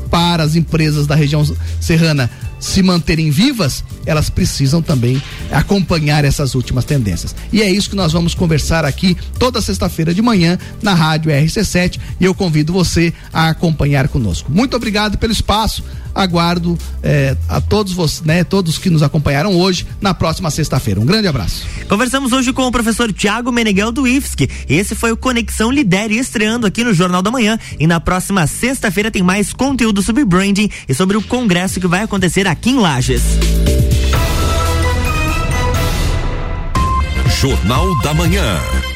para 0.10 0.43
as 0.43 0.55
empresas 0.55 1.08
da 1.08 1.15
região 1.15 1.43
serrana 1.79 2.29
se 2.60 2.81
manterem 2.81 3.29
vivas, 3.29 3.84
elas 4.05 4.29
precisam 4.29 4.81
também 4.81 5.21
acompanhar 5.51 6.25
essas 6.25 6.55
últimas 6.55 6.86
tendências. 6.86 7.36
E 7.51 7.62
é 7.62 7.69
isso 7.69 7.89
que 7.89 7.95
nós 7.95 8.12
vamos 8.12 8.34
conversar 8.34 8.86
aqui 8.86 9.15
toda 9.38 9.62
sexta-feira 9.62 10.13
de 10.13 10.21
manhã 10.21 10.58
na 10.81 10.93
Rádio 10.93 11.31
RC7 11.31 11.99
e 12.19 12.25
eu 12.25 12.34
convido 12.34 12.73
você 12.73 13.13
a 13.31 13.49
acompanhar 13.49 14.08
conosco. 14.08 14.51
Muito 14.51 14.75
obrigado 14.75 15.17
pelo 15.17 15.34
espaço. 15.34 15.84
Aguardo 16.15 16.78
eh, 17.04 17.36
a 17.49 17.60
todos 17.60 17.91
vocês, 17.93 18.25
né, 18.25 18.43
todos 18.43 18.78
que 18.78 18.89
nos 18.89 19.04
acompanharam 19.04 19.54
hoje 19.54 19.86
na 19.99 20.13
próxima 20.13 20.49
sexta-feira. 20.49 20.99
Um 20.99 21.06
grande 21.06 21.28
abraço. 21.28 21.65
Conversamos 21.89 22.32
hoje 22.32 22.54
com 22.54 22.63
o 22.63 22.71
professor 22.71 23.12
Tiago 23.12 23.51
Meneghel 23.51 23.91
do 23.91 24.08
IFSC. 24.08 24.49
Esse 24.69 24.95
foi 24.95 25.12
o 25.12 25.17
Conexão 25.17 25.69
Lidere 25.69 26.17
estreando 26.17 26.65
aqui 26.65 26.84
no 26.84 26.93
Jornal 26.93 27.21
da 27.21 27.30
Manhã 27.30 27.60
e 27.80 27.86
na 27.86 27.99
próxima 27.99 28.47
sexta-feira 28.47 29.12
tem 29.12 29.21
mais 29.21 29.51
conteúdo 29.54 30.01
sobre 30.01 30.23
branding 30.23 30.69
e 30.88 30.93
sobre 30.93 31.17
o 31.17 31.21
congresso 31.21 31.80
que 31.80 31.88
vai 31.88 32.01
acontecer 32.04 32.47
aqui 32.47 32.69
em 32.69 32.80
Lages. 32.80 33.21
Jornal 37.38 38.01
da 38.01 38.13
Manhã. 38.13 38.94